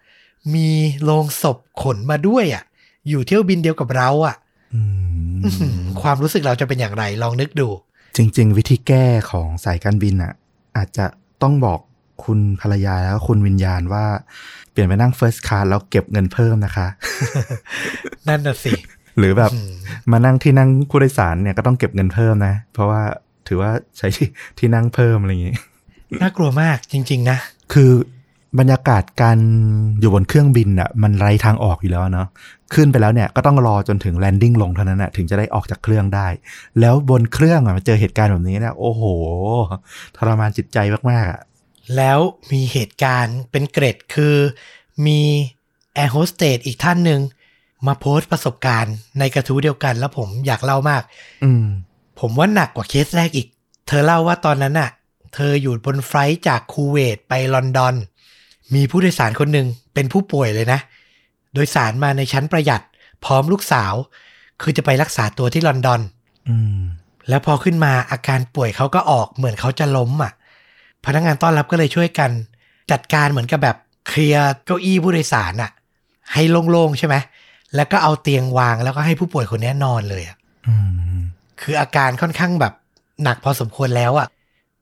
[0.55, 0.69] มี
[1.05, 2.63] โลงศพขนมาด้วยอะ
[3.09, 4.37] อยู่เที่ยวบินเดียวกับเราอะ
[4.75, 4.81] อื
[5.35, 7.69] มอื้อหือความรู้สึกเราจะเป็นอย่างไรลองนึกดู
[8.17, 10.33] จริง ๆ วิธีแก้ของสายการบินอะ
[10.77, 11.07] อาจจะ
[11.43, 11.81] ต้องบอก
[12.25, 14.05] คุณภรรยาแล้วก็คุณวิญญาณว่า
[14.68, 16.87] เป ลี่ยนไปนั่ง First Class แล้วเก็บเงินเพิ่มนะคะ
[18.29, 18.73] นั่นน่ะสิ
[19.19, 19.73] หรือแบบอืม
[20.13, 23.03] มานั่งที่นั่งผู้โดยสารเนี่ยก็ต้องเก็บเงินเพิ่มนะ เพราะว่า
[23.49, 25.55] ถือว่าใช้ที่ที่นั่งเพิ่มอะไรอย่างงี้
[26.23, 27.39] น่ากลัวมากจริง ๆ นะ
[27.73, 27.91] คือ
[28.59, 29.39] บรรยากาศการ
[30.01, 32.29] อยู่บนเครื่องบินอะมันไร้ทางออกอยู่แล้วเนาะ
[32.75, 36.27] ขึ้นไปแล้วเนี่ยก็ต้องรอจนถึง landing ลงเท่านั้นอะถึงจะได้ออกจากเครื่องได้
[36.81, 39.03] แล้วบนเครื่องอะมาเจอเหตุการณ์แบบนี้เนี่ยโอ้โห
[40.17, 40.79] ทรมานจิตใจ
[41.11, 41.41] มากๆอะ
[41.97, 42.19] แล้ว
[42.53, 44.37] มีเหตุการณ์เป็นเกรดคือ
[45.07, 45.21] มี
[45.95, 47.21] แอร์โฮสเตสอีกท่านหนึ่ง
[47.87, 51.03] มาโพสต์ประสบการณ์ในกระทู้เดียวกัน แล้วผมอยากเล่ามาก
[51.45, 51.65] อืม
[52.21, 53.49] ผมว่าหนักกว่าเคสแรกอีก
[53.87, 54.91] เธอเล่าว่าตอนนั้นน่ะ
[55.35, 57.95] เธออยู่บน flight จากคูเวตไปลอนดอน
[58.75, 60.81] มีผู้โดยสารคนหนึ่งเป็นผู้ป่วยเลยนะ
[61.55, 62.83] โดยสารมาในชั้นประหยัด
[63.25, 63.95] พร้อมลูกสาว
[64.63, 66.01] คือจะไปรักษาตัวที่ลอนดอน
[66.49, 66.81] อืม
[67.29, 70.33] แล้วพอขึ้นมาอาการป่วยเขาก็ออกเหมือนเขาจะล้มอะ
[71.07, 72.31] พนักงานต้อนรับก็เลยช่วยกัน
[72.91, 73.77] จัดการเหมือนกับแบบ
[74.09, 75.71] เคลียร์เก้าอี้ผู้โดยสารอะ
[76.33, 77.17] ให้โล่งๆใช่ไหม
[77.77, 80.37] แล้วก็เอาเตียงวางแล้วก็ให้ผู้ป่วยคนนี้นอนเลยอะ
[80.67, 80.75] อื
[81.17, 81.21] ม
[81.61, 82.73] คืออาการค่อนข้างแบบ
[83.23, 84.29] หนักพอสมควรแล้วอะ่ะ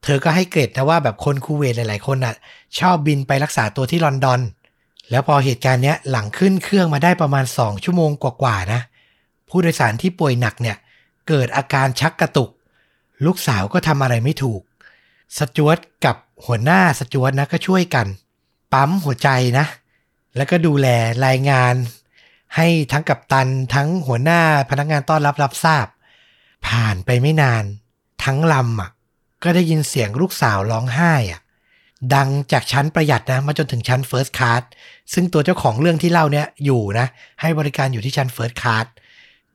[0.03, 2.33] เธอก็ให้เกรดนะว่าแบบคนคูเวตหลายๆคนอะ
[2.79, 4.41] ชอบบินไปรักษาตัวที่ลอนดอน
[5.09, 8.81] แล้วพอเหตุการณ์เนี้ยหลังขึ้นเครื่องมาได้ประมาณ2ชั่วโมงกว่าๆนะ
[9.49, 10.77] ผู้โดยสารที่ป่วยหนักเนี่ย
[11.27, 12.49] เกิดอาการชักกระตุก
[13.25, 14.61] ลูกสาวก็ทำอะไรไม่ถูก
[15.37, 16.15] สจวตกับ
[16.45, 18.07] หัวหน้าสจวตนะก็ช่วยกัน
[18.73, 19.65] ปั๊มหัวใจนะ
[20.35, 20.87] แล้วก็ดูแล
[21.25, 21.73] รายงาน
[22.55, 25.87] ให้ทั้งกัปตันทั้งหัวหน้าพนักงานต้อนรับรับทราบ
[26.67, 27.63] ผ่านไปไม่นาน
[28.23, 28.89] ทั้งลำอะ
[29.43, 31.41] ก็ได้ยินเสียงลูกสาวร้องไห้อะ
[32.15, 34.63] ดังจากชั้นประหยัดนะมาจนถึงชั้น first class
[35.13, 37.07] ซึ่งตัวเจ้าของเรื่องที่เล่าเนี่ยอยู่นะ
[37.41, 38.85] ให้บริการอยู่ที่ชั้น first class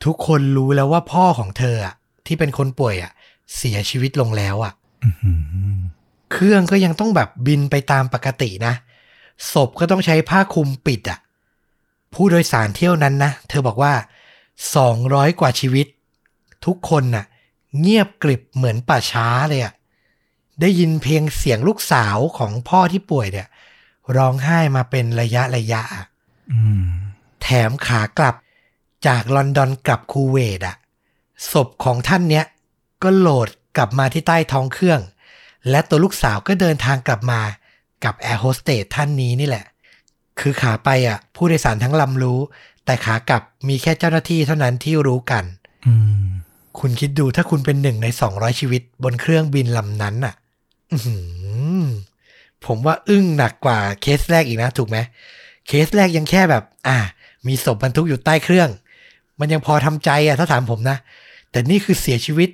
[0.05, 1.77] ทุกคนรู้แล้วว่าพ่อของเธอ
[2.27, 3.12] ที่เป็นคนป่วยอะ
[3.57, 4.82] เสียชีวิตลงแล้วอะอื้อหือ
[6.33, 8.75] เครื่องก็ยังต้องแบบบินไปตามปกตินะ
[9.53, 11.19] ศพก็ต้องใช้ผ้าคลุมปิดอะ
[12.15, 13.95] ผู้โดยสารเที่ยวนั้นนะ เธอบอกว่า
[14.67, 15.87] 200กว่าชีวิต
[16.67, 17.25] ทุกคนน่ะ
[17.81, 19.75] เงียบกริบเหมือนป่าช้าเลยอะ
[20.61, 23.49] ได้ยินเพียงเสียงลูกสาวของพ่อที่ป่วยเนี่ย
[24.17, 26.05] ร้องไห้มาเป็นระยะระยะอะ
[26.53, 26.87] อืม
[27.43, 28.35] แถมขากลับ
[29.07, 30.77] จากลอนดอนกลับคูเวตอะ
[31.53, 32.45] ศพของท่านเนี้ย
[33.03, 35.01] ก็โหลด กลับมาที่ใต้ท้องเครื่อง
[35.70, 37.41] และตัวลูกสาวก็เดินทางกลับมา
[38.05, 39.64] กับแอร์โฮสเตสท่านนี้นี่แหละ
[40.41, 42.39] คือขาไปอะ ผู้โดยสารทั้งลำรู้
[42.85, 45.45] แต่ขากลับมีแค่เจ้าหน้าที่เท่านั้นที่รู้กัน
[45.87, 46.25] อืม
[46.79, 50.35] คุณคิดดูถ้าคุณเป็นหนึ่งใน200ชีวิตบนเครื่องบินลำนั้นน่ะ
[50.93, 51.16] อื้อหื
[51.83, 51.87] อ
[52.66, 54.99] ผมว่าอึ้งหนักกว่าเคสแรกอีกนะ ถูกไหม
[55.66, 56.99] เคสแรกยังแค่แบบ อ่า
[57.47, 58.70] มีศพบรรทุกอยู่ใต้เครื่อง
[59.41, 60.97] มันยังพอทำใจอะถ้าถามผมนะ
[61.51, 62.49] แต่นี่คือเสียชีวิต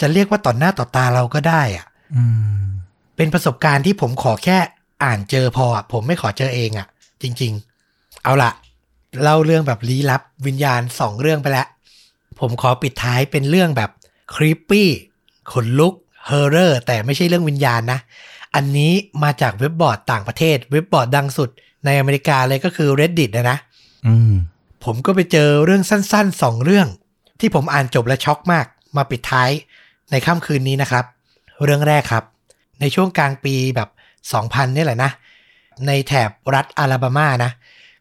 [0.00, 1.86] จะเรียกว่าต่อหน้าต่อตาเราก็ได้อะ
[2.16, 2.24] อื
[2.62, 2.66] ม
[3.16, 4.58] เป็นประสบการณ์ที่ผมขอแค่
[5.04, 6.86] อ่านเจอพออะผมไม่ขอเจอเองอะ
[7.22, 7.52] จริง
[7.88, 8.50] ๆ เอาละ
[9.22, 11.66] เล่าเรื่องแบบลี้ลับวิญญาณสองเรื่องไปแล้ว
[12.40, 13.90] ผมขอปิดท้ายเป็นเรื่องแบบ
[14.34, 14.88] creepy
[15.52, 15.94] ขนลุก
[16.26, 17.98] horror แต่ไม่ใช่เรื่องวิญญาณนะ
[18.54, 18.92] อันนี้
[19.22, 21.50] มาจากเว็บบอร์ดต่างประเทศ เว็บบอร์ดดังสุด
[21.84, 23.58] ในอเมริกาเลยก็คือ Reddit นะนะ
[24.06, 24.32] อืม
[24.84, 26.88] ผมก็ไปเจอเรื่องสั้นๆสองเรื่อง
[27.40, 28.66] ที่ผมอ่านจบและช็อกมาก
[28.96, 29.50] มาปิดท้าย
[30.10, 31.04] ในค่ำคืนนี้นะครับ
[31.64, 32.24] เรื่องแรกครับ
[32.80, 33.88] ในช่วงกลางปีแบบ
[34.32, 35.10] 2000 นี่แหละนะ
[35.86, 37.50] ในแถบรัฐอาลาบามานะ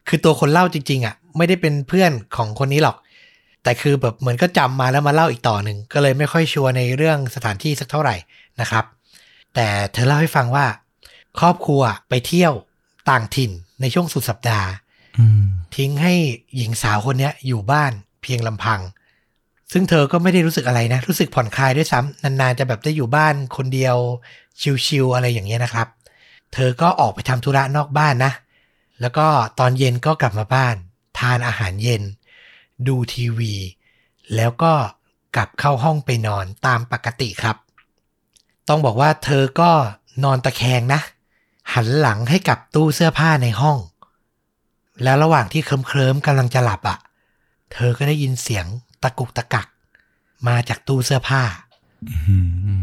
[0.07, 2.97] คือตัวคนเล่าจริงๆอะ ไม่ได้เป็นเพื่อนของคนนี้หรอก
[3.63, 8.15] แต่คือแบบเหมือนก็จำมาแล้วมาเล่าอีกต่อหนึ่ง ก็เลยไม่ค่อยชัวร์ในเรื่องสถานที่สักเท่าไหร่
[8.61, 8.85] นะครับ
[9.55, 10.65] แต่เธอเล่าให้ฟังว่า
[11.39, 12.53] ครอบครัวไปเที่ยว
[13.09, 13.51] ต่างถิ่น
[13.81, 14.69] ในช่วงสุดสัปดาห์
[15.19, 15.43] อืม
[15.75, 16.13] ทิ้งให้
[16.55, 17.91] หญิงสาวคนเนี้ยอยู่บ้าน
[18.21, 18.79] เพียงลำพัง
[19.71, 23.95] ซึ่งเธอก็ไม่ได้รู้สึกอะไรนะ รู้สึกผ่อนคลายด้วยซ้ำนานๆจะแบบได้อยู่บ้านคนเดียว
[24.85, 25.87] ชิลๆอะไรอย่างเงี้ยนะครับ
[26.53, 28.31] เธอก็ออกไปทำธุระนอกบ้านนะ
[29.01, 29.27] แล้วก็
[29.59, 30.75] ตอนเย็นก็กลับมาบ้าน
[31.19, 32.03] ทานอาหารเย็น
[32.87, 33.53] ดูทีวี
[34.35, 34.73] แล้วก็
[35.35, 37.57] กลับเข้าห้องไปนอนตามปกติครับ
[38.67, 39.71] ต้องบอกว่าเธอก็
[40.23, 41.01] นอนตะแคงนะ
[41.73, 43.77] หันหลังให้กับตู้เสื้อผ้าในห้อง
[45.03, 46.97] แล้วระหว่างที่เคลิ้มๆกำลังจะหลับอะ่ะ
[47.73, 48.65] เธอก็ได้ยินเสียง
[49.03, 49.67] ตะกุกตะกัก
[50.47, 51.43] มาจากตู้เสื้อผ้า
[52.09, 52.35] อื
[52.77, 52.79] ม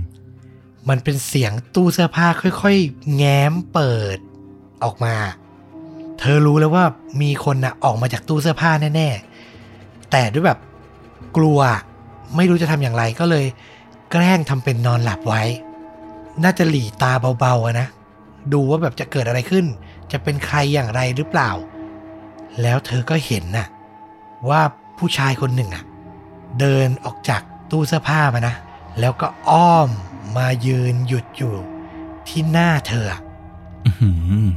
[0.88, 2.26] มันเป็นเสียงตู้เสื้อผ้า
[2.62, 4.18] ค่อยๆ แง้มเปิด
[4.84, 5.14] ออกมา
[6.18, 6.84] เธอรู้แล้วว่า
[7.22, 10.58] มีคนนะออกมาจากตู้เสื้อผ้าแน่ๆ แต่ด้วยแบบ
[11.36, 11.58] กลัว
[12.36, 13.46] ไม่รู้จะทำอย่างไรก็เลย
[14.10, 15.42] แกล้งทำเป็นนอนหลับไว้
[16.44, 17.88] น่าจะหลีตาเบาๆอะนะ
[18.52, 19.66] ดูว่าแบบจะเกิดอะไรขึ้น
[20.12, 21.50] จะเป็นใครอย่างไรหรือเปล่า
[22.62, 23.66] แล้วเธอก็เห็นน่ะ
[24.48, 24.60] ว่า
[24.98, 25.84] ผู้ชายคนหนึ่งอะ
[26.60, 28.54] เดินออกจากตู้เสื้อผ้ามานะ
[29.00, 29.88] แล้วก็อ้อม
[30.36, 31.54] มายืนหยุดอยู่
[32.28, 33.20] ที่หน้าเธออะ
[33.86, 34.08] อื
[34.46, 34.48] ม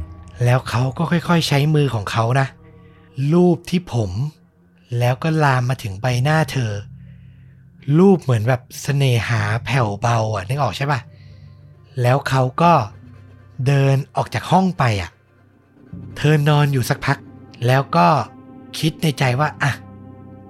[0.44, 2.46] แล้วเขาก็ค่อยๆ ใช้มือของเขานะ
[3.32, 4.10] ลูบที่ผม
[4.98, 6.72] แล้วก็ลามมาถึงใบหน้าเธอ
[7.98, 11.00] รูปเหมือนแบบเสน่หาแผ่วเบาอะนึกออกใช่ปะ
[12.02, 12.72] แล้วเขาก็
[13.66, 15.10] เดินออกจากห้องไปอะ
[16.16, 17.18] เธอนอนอยู่สักพัก
[17.66, 18.06] แล้วก็
[18.78, 19.72] คิดในใจว่า อะ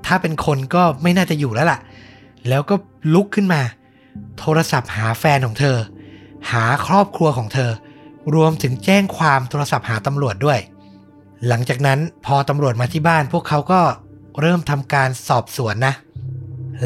[0.07, 1.79] ถ้าเป็นคนก็ไม่น่าจะอยู่แล้วล่ะ
[2.49, 2.75] แล้วก็
[3.15, 3.61] ลุกขึ้นมา
[4.39, 5.77] โทรศัพท์หาแฟนของเธอ
[6.53, 7.71] หาครอบครัวของเธอ
[8.35, 10.59] รวมถึงแจ้งความโทรศัพท์หาตำรวจด้วย
[11.47, 13.81] หลังจากนั้นพอตำรวจมาที่บ้าน พวกเขาก็
[14.41, 15.95] เริ่มทำการสอบสวนนะ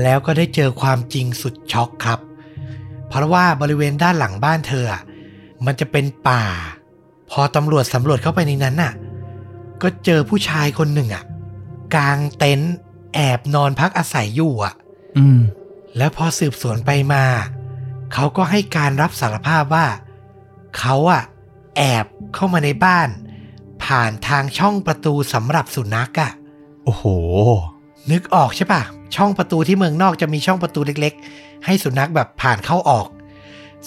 [0.02, 2.18] แล้วก็ได้เจอความจริงสุดช็อกครับ
[3.08, 4.86] เพราะว่าบริเวณด้านหลังบ้านเธอ
[5.66, 6.44] มันจะเป็นป่า
[7.30, 8.92] พอตำรวจสำรวจเข้าไปในนั้นน่ะ
[9.82, 11.24] ก็เจอผู้ชายคนหนึ่งอะ
[11.94, 12.74] กางเต็นท์
[13.14, 14.74] แอบนอนพักอาศัยอยู่อะ
[15.18, 15.40] อืม
[15.96, 17.24] แล้วพอสืบสวนไปมา
[18.12, 19.86] เขาก็ให้การรับสารภาพว่า
[20.78, 21.22] เขาอะ
[21.76, 23.08] แอบเข้ามาในบ้าน
[23.84, 26.30] ผ่านทางช่องประตูสำหรับสุนัขอะ
[26.84, 27.04] โอ้โห
[28.10, 28.82] นึกออกใช่ปะ
[29.16, 33.08] ช่องประตูที่เมืองนอกจะมีช่องประตูเล็ก ๆ ให้สุนัขแบบผ่านเข้าออก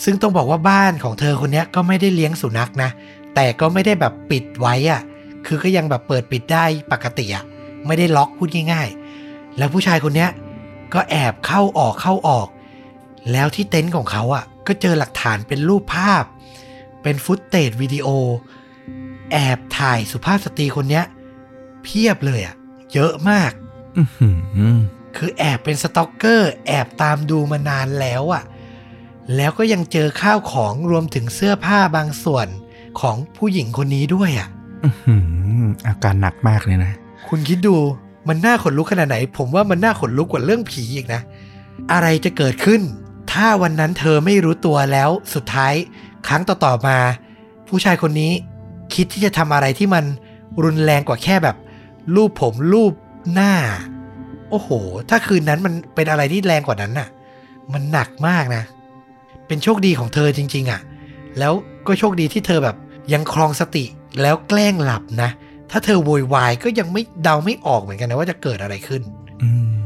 [0.03, 2.89] ซึ่งต้องบอกว่าบ้านของเธอคนเนี้ยก็ไม่ได้เลี้ยงสุนัขนะ
[3.35, 5.01] แต่ก็ไม่ได้แบบปิดไว้อะ
[5.45, 7.43] คือก็ยังแบบเปิดปิดได้ปกติอะ
[7.87, 9.02] ไม่ได้ล็อกพูดง่ายๆ
[9.57, 10.29] แล้วผู้ชายคนเนี้ย
[10.93, 12.47] ก็แอบเข้าออกเข้าออก
[13.31, 16.23] แล้วที่เต็นท์ของเขาอะ ก็เจอหลักฐานเป็นรูปภาพ
[17.03, 18.07] เป็น footage วิดีโอ
[19.31, 21.05] แอบถ่ายสุภาพสตรีคนเนี้ย
[21.83, 22.55] เพียบเลยอะ
[22.93, 23.51] เยอะมาก
[23.97, 24.29] อือหื
[24.75, 24.77] อ
[25.17, 28.43] คือแอบเป็น stalker แอบตามดูมานานแล้วอะ
[29.35, 32.47] แล้วก็ยังเจอข้าวของรวมถึงเสื้อผ้าบางส่วน
[32.99, 34.47] ของผู้หญิงคนนี้ด้วยอะ
[34.83, 35.15] อื้อหื
[35.61, 36.91] ออาการหนักมากเลยนะ
[37.29, 37.75] คุณคิดดู
[38.27, 41.21] มันน่าขนลุกขนาดไหน ผมว่ามันน่าขนลุกกว่าเรื่องผีอีกนะ
[41.91, 42.81] อะไรจะเกิดขึ้น
[43.31, 45.73] ถ้าวันนั้นเธอไม่รู้ตัวแล้วสุดท้าย
[46.27, 46.97] ครั้งต่อๆมา
[47.67, 48.31] ผู้ชายคนนี้
[48.93, 50.03] คิดที่จะทำอะไรที่มัน
[50.63, 51.55] รุนแรงกว่าแค่แบบ
[52.15, 52.93] รูปผมรูป
[53.33, 53.53] หน้า
[54.49, 54.69] โอ้โห
[55.09, 57.07] ถ้าคืนนั้นมันเป็นอะไรที่แรงกว่านั้นน่ะ
[57.73, 58.63] มันหนักมากนะ
[59.47, 60.81] เป็นโชคดีของเธอจริง ๆอะ
[61.39, 61.53] แล้ว
[61.87, 62.75] ก็โชคดีที่เธอแบบ
[63.13, 63.85] ยังครองสติ
[64.21, 65.29] แล้วแกล้งหลับนะ
[65.75, 69.01] ถ้าเธอโวยวายก็ยังไม่เดาไม่ออกเหมือนกันนะว่าจะเกิดอะไรขึ้น
[69.41, 69.83] อืม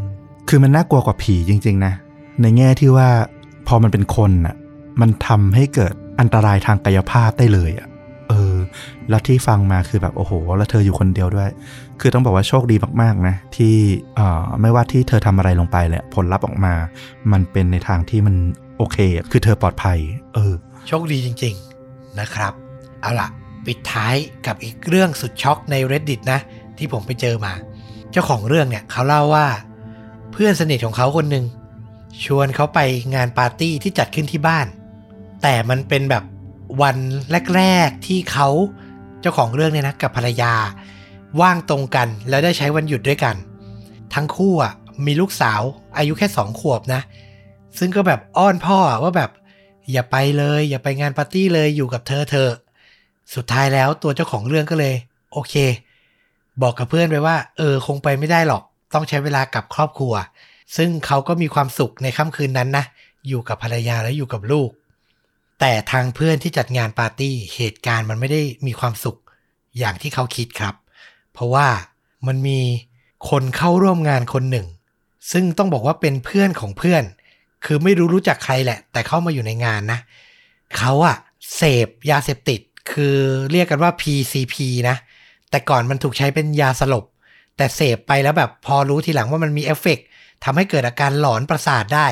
[0.50, 1.94] คือมันน่ากลัวกว่าผีจริง ๆ นะ
[2.42, 3.10] ในแง่ที่ว่า
[3.68, 4.56] พอมันเป็นคนน่ะ
[5.02, 7.88] มันทำให้เกิดอันตรายทางกายภาพได้เลยอะ
[8.30, 8.56] เออ
[9.10, 11.50] แล้วที่ฟังมาคือแบบโอ้โห แล้วเธออยู่คนเดียวด้วย
[12.00, 13.76] คือต้องบอกว่าโชคดีมากๆนะ ที่
[14.16, 16.74] เอ่อไม่ว่าที่เธอทำอะไรลงไปเนี่ยผลลัพธ์ออกมา
[17.32, 18.36] มันเป็นในทางที่มัน
[18.78, 19.98] โอเคอะคือเธอปลอดภัย
[20.34, 20.54] เออ
[20.88, 21.54] โชคดีจริง
[21.88, 22.54] ๆ นะครับ
[23.02, 23.28] เอาล่ะ
[23.68, 24.16] ปิดท้าย
[24.46, 26.40] กับอีกเรื่องสุดช็อกใน reddit นะ
[26.78, 27.54] ที่ผมไปเจอมา
[28.12, 29.48] เจ้าของเรื่องเนี่ยเขาเล่าว่า
[30.32, 31.46] เพื่อนสนิทของเขาคนหนึ่ง
[32.26, 32.80] ชวนเขาไป
[33.16, 34.68] งานปาร์ตี้ที่จัดขึ้นที่บ้าน
[35.42, 36.24] แต่มันเป็นแบบ
[36.82, 36.98] วัน
[37.56, 38.48] แรก ๆ ที่เขา
[39.22, 40.54] เจ้าของเรื่องเนี่ยนะกับภรรยา
[41.42, 43.36] ว่างตรงกันแล้วได้ใช้วันหยุดด้วยกัน
[44.14, 44.74] ทั้งคู่อะ
[45.06, 45.62] มีลูกสาว
[45.98, 47.02] อายุแค่สองขวบนะ
[47.80, 49.32] ซึ่งก็แบบอ้อนพ่อว่าแบบ
[49.92, 52.50] อย่าไปเลย อย่าไปงานปาร์ตี้เลยอยู่กับเธอเธอ
[53.36, 54.96] สุดท้ายแล้วตัวเจ้าของเรื่องก็เลย
[55.34, 55.54] โอเค
[56.62, 58.64] บอกกับเพื่อนไปว่า เออคงไปไม่ได้หรอก
[58.94, 60.14] ต้องใช้เวลากับครอบครัว
[60.78, 62.86] ซึ่งเขาก็มีความสุขในค่ำคืนนั้นนะ
[63.28, 64.70] อยู่กับภรรยาและอยู่กับลูก
[65.60, 69.18] แต่ทางเพื่อนที่จัดงานปาร์ตี้เหตุการณ์มันไม่ได้มีความสุข
[69.78, 70.76] อย่างที่เขาคิดครับ
[71.34, 71.68] เพราะว่า
[72.28, 72.60] มันมี
[73.30, 74.68] คนเข้าร่วมงานคนหนึ่ง
[75.32, 77.04] ซึ่งต้องบอกว่าเป็นเพื่อนของเพื่อน
[77.66, 80.00] คือไม่รู้รู้จักใครแหละ แต่เข้ามาอยู่ในงานนะ
[80.78, 81.18] เขาอะ
[81.56, 82.62] เสพยาเสพติด
[82.92, 83.18] คือ
[83.52, 84.56] เรียกกันว่า PCP
[84.90, 84.96] นะ
[85.50, 87.06] แต่ก่อนมันถูกใช้เป็นยาสลบ
[87.58, 90.06] แต่เสพไปแล้วแบบพอรู้ทีหลังว่ามันมีเอฟเฟกต์
[90.44, 92.08] ทำให้เกิดอาการหลอนประสาทได้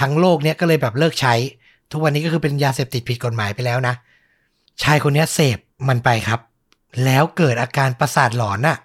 [0.00, 1.34] ทั้งโลกเนี้ยก็เลยแบบเลิกใช้
[1.90, 3.94] ทุกวันนี้ก็คือเป็นยาเสพติดผิดกฎหมายไปแล้วนะ
[4.82, 6.40] ชายคนนี้เสพมันไปครับ
[7.04, 8.78] แล้วเกิดอาการประสาทหลอนน่ะ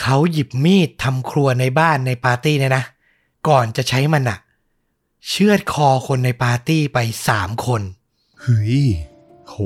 [0.00, 2.84] เขาหยิบมีดทำครัวในบ้านในปาร์ตี้เนี่ยนะ
[3.48, 4.38] ก่อนจะใช้มันน่ะ
[5.28, 7.82] เชือดคอคนในปาร์ตี้ไปสามคน
[8.40, 8.82] เฮ้ย
[9.48, 9.56] โห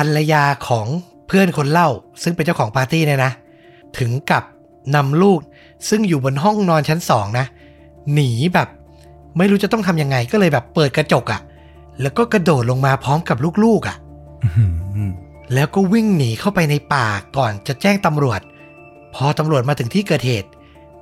[0.00, 0.86] รรยาของ
[1.26, 1.88] เพื่อนคนเล่า
[2.22, 3.32] ซึ่งเป็นเจ้าของปาร์ตี้เนี่ยนะ
[3.98, 4.44] ถึงกับ
[4.94, 5.40] นำลูก
[5.88, 7.46] ซึ่งอยู่บนห้องนอนชั้นสองนะ
[8.14, 8.68] หนีแบบ
[9.38, 11.40] ไม่รู้จะต้องทำยังไงก็เลยแบบเปิดกระจกอะ่ะ
[12.00, 13.96] แล้วก็กระโดดลงมาพร้อมกับลูกๆอะ่ะ
[14.42, 14.66] อื้อหื
[15.08, 15.12] อ
[15.54, 18.40] แล้วก็วิ่งหนีเข้าไปในป่าก่อนจะแจ้งตำรวจ
[19.14, 20.48] พอตำรวจมาถึงที่เกิดเหตุ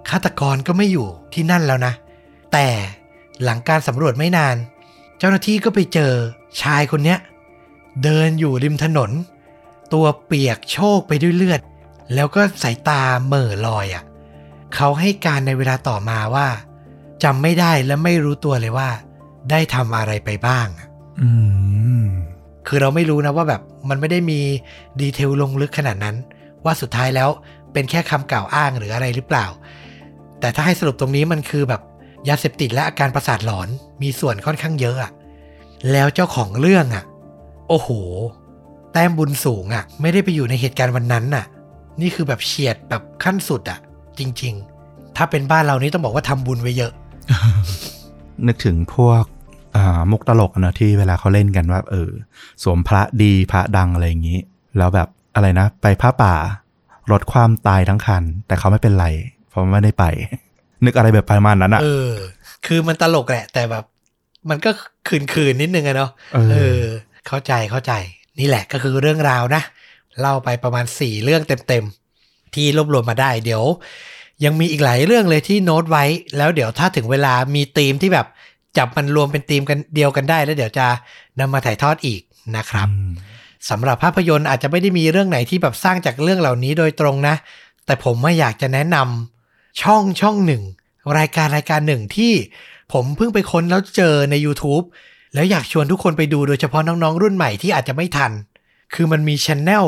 [0.09, 1.92] ฆาตกรก็ไม่อยู่ที่นั่นแล้วนะ
[2.53, 2.66] แต่
[3.42, 4.57] หลังการสำรวจไม่นาน
[5.18, 6.12] เจ้าหน้าที่ก็ไปเจอ
[6.62, 7.18] ชายคนเนี้ย
[8.03, 9.11] เดินอยู่ริมถนน
[9.92, 11.61] ตัวเปียกโชกไปด้วยเลือด
[12.14, 14.05] แล้วก็สายตาเหม่อลอยอะ่ะ
[14.74, 16.47] เขาให้การในเวลาต่อมาว่า
[17.22, 18.88] จำไม่ได้และไม่รู้ตัวเลยว่า
[19.51, 20.88] ได้ทำอะไรไปบ้างอะ
[21.20, 21.28] อื
[22.05, 22.07] ม
[22.66, 24.40] คือเราไม่รู้นะว่าแบบมันไม่ได้มี
[25.01, 26.16] ดีเทลลงลึกขนาดนั้น
[26.64, 27.28] ว่าสุดท้ายแล้ว
[27.72, 29.47] เป็นแค่คำกล่าวอ้างหรืออะไรหรือเปล่า
[30.40, 31.80] แต่ถ้าให้สรุปตรงนี้มันคือแบบ
[32.28, 33.68] ยาเสพติดและอาการประสาทหลอน
[34.03, 35.12] มีส่วนค่อนข้างเยอะอะ
[35.92, 37.05] แล้วเจ้าของเรื่องอะ
[37.68, 37.88] โอ้โห
[38.92, 41.44] แต้มบุญสูงอะไม่ได้ไปอยู่ในเหตุการณ์วันนั้นน่ะ
[42.00, 43.78] นี่คือแบบเฉียดแบบขั้นสุดอะ
[44.18, 44.54] จริง
[44.84, 46.92] ๆ ถ้าเป็นบ้านเรานี่ต้องบอกว่าทำบุญไว้เยอะ
[48.46, 49.24] นึกถึงพวก
[49.76, 52.10] อ่ามุกตลกอะเนอะที่เวลาเขาเล่นกันว่า เออ
[52.62, 54.38] สวมพระดีพระดังอะไรอย่างนี้
[54.78, 56.34] แล้วแบบอะไรนะ ไปพระป่า
[57.12, 59.06] รถความตายทั้งคัน แต่เขาไม่เป็นไร
[59.48, 60.04] เพราะไม่ได้ไป
[60.84, 62.12] นึกอะไรแบบประมาณนั้นอะเออ
[62.66, 63.84] คือมันตลกแหละ แต่แบบ
[64.50, 64.70] มันก็
[65.08, 66.10] คืนคืนๆนิดนึงอะเนาะ
[66.52, 66.82] เออ
[67.27, 67.93] เออเข้าใจเข้าใจ
[68.39, 69.62] นี่แหละก็คือเรื่องราวนะ
[70.20, 73.64] เล่าไปประมาณสี่เรื่องเต็มๆ ที่รวบรวมมาได้เดี๋ยว
[74.45, 76.05] ยังมีอีกหลายเรื่องเลยที่โน้ตไว้
[76.37, 78.27] แล้วเดี๋ยวถ้าถึงเวลามีธีมที่แบบ
[78.79, 80.87] จับมันรวมเป็นธีมกันเดียวกันได้ แล้วเดี๋ยวจะ
[81.41, 82.20] นำมาถ่ายทอดอีก
[82.57, 83.11] นะครับอืม
[83.70, 87.35] สำหรับภาพยนตร์อาจจะไม่ได้มีเรื่องไหนที่แบบสร้างจากเรื่องเหล่านี้โดยตรงนะ
[87.87, 90.62] แต่ผมไม่อยากจะแนะนำช่องช่องหนึ่ง
[91.18, 92.33] รายการรายการหนึ่งที่
[92.93, 94.85] ผมเพิ่งไปค้นแล้วเจอใน YouTube
[95.37, 98.32] แล้วอยากชวนทุกคนไปดูโดยเฉพาะน้องๆ รุ่นใหม่ที่อาจจะไม่ทัน
[98.95, 99.87] คือมันมีช anel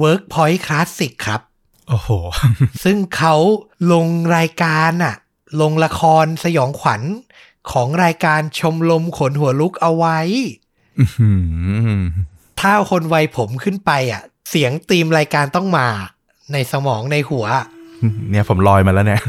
[0.00, 1.40] Workpoint Classic ครับ
[1.88, 2.10] โอ้โห
[2.84, 3.34] ซึ่งเขา
[3.92, 4.06] ลง
[4.36, 5.14] รายการอะ
[5.60, 7.02] ลงละครสยองขวัญ
[7.72, 10.18] ของรายการชมรมขนหัวลุกเอาไว้
[10.98, 11.30] อื้อหื
[11.98, 12.02] อ
[12.60, 15.86] ถ้าคนวัยผมขึ้นไปอะ เสียงตีมรายการต้องมา
[16.52, 17.46] ในสมองในหัว
[18.30, 19.22] เนี่ยผมลอยมาแล้วเนี่ย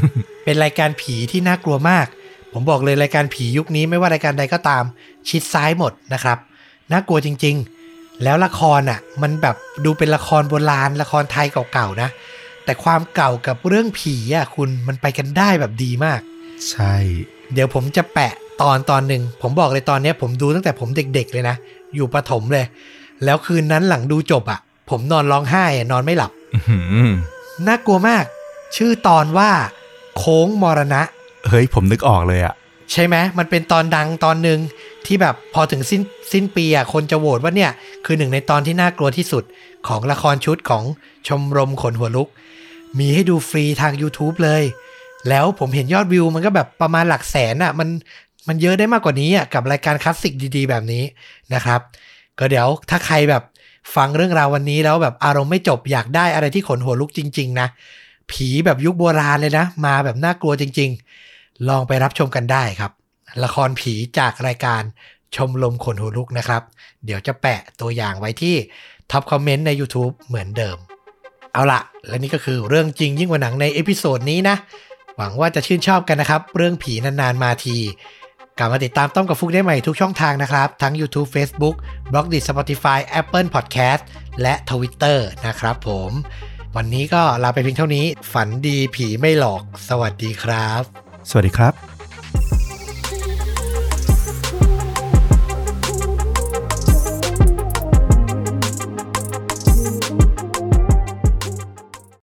[0.44, 2.06] เป็นรายการผีที่น่ากลัวมาก
[2.54, 4.84] ผมบอกเลยรายการผียุคนี้ไม่ว่ารายการใดก็ตาม
[5.28, 6.38] ชิดซ้ายหมดนะครับ
[6.92, 7.56] น่ากลัวจริง
[7.88, 12.08] ๆ แล้วละครอะ มันแบบดูเป็นละครโบราณละครไทยเก่าๆนะ
[12.64, 16.20] แต่ความเก่ากับเรื่องผีอะคุณมันไปกันได้แบบดีมาก
[16.70, 16.94] ใช่
[17.52, 21.56] เดี๋ยวผมจะแปะตอนตอนหนึ่งผมบอกเลยตอนเนี้ยผมดูตั้งแต่ผมเด็ก ๆ เลยนะ
[21.94, 22.64] อยู่ประถมเลย
[23.24, 24.60] แล้วคืนนั้นหลังดูจบอะ
[24.90, 27.10] ผมนอนร้องไห้อะนอนไม่หลับอื้อหือ
[27.66, 28.24] น่ากลัวมาก
[28.76, 29.50] ชื่อตอนว่า
[30.16, 31.02] โค้งมรณะ
[31.48, 32.54] เฮ้ยผมนึกออกเลยอะ
[32.92, 34.58] ใช่ไหมมันเป็นตอนดังตอนหนึ่ง
[35.06, 37.70] ที่แบบพอถึงสิ้นสิ้นปีอะคนจะโหวตว่าเนี่ย
[38.04, 39.44] คือหนึ่งในตอนที่น่ากลัวที่สุด
[39.88, 40.84] ของละครชุดของ
[41.28, 42.28] ชมรมขนหัวลุก
[42.98, 44.62] มีให้ดูฟรีทาง YouTube เลย
[45.28, 47.88] แล้วผมเห็นยอดวิวมันก็แบบประมาณหลักแสนอะมัน
[48.48, 51.04] มันเยอะได้มากกว่านี้อะกับรายการคลาสสิกดีๆ แบบนี้
[51.54, 51.80] นะครับ
[52.38, 53.42] ก็เดี๋ยวถ้าใครแบบ
[53.94, 57.68] ฟังเรื่องราววันนี้แล้วแบบอารมณ์ไม่จบอยากได้อะไรที่ขนหัวลุกจริง ๆ นะ
[58.30, 61.00] ผีแบบยุคโบราณเลยนะ มาแบบน่ากลัวจริง ๆ
[61.68, 62.92] ลองไปรับชมกันได้ครับ
[63.44, 64.82] ละครผีจากรายการ
[65.36, 66.62] ชมรมขนหัวลุกนะครับ
[67.04, 68.56] เดี๋ยวจะแปะตัวอย่างไว้ที่
[69.10, 70.76] top comment ใน YouTube เหมือนเดิม
[71.52, 74.56] เอาละและนี่ก็คือเรื่องจริงยิ่งกว่าหนังใน episode นี้นะ
[75.16, 77.76] หวังว่าจะชื่นชอบกันนะครับ เรื่องผีนานๆมาที
[78.58, 81.76] กลับมาติดตามต้อมกับฟลุกได้ใหม่ทุกช่องทางนะครับ ทั้ง YouTube Facebook
[82.12, 84.02] b l o g d i t Spotify Apple Podcast
[84.42, 86.10] และ Twitter นะครับผม
[86.76, 91.89] วันนี้ก็ลาไปเพียงเท่านี้ ฝันดีผีไม่หลอก สวัสดีครับ สวัสดีครับ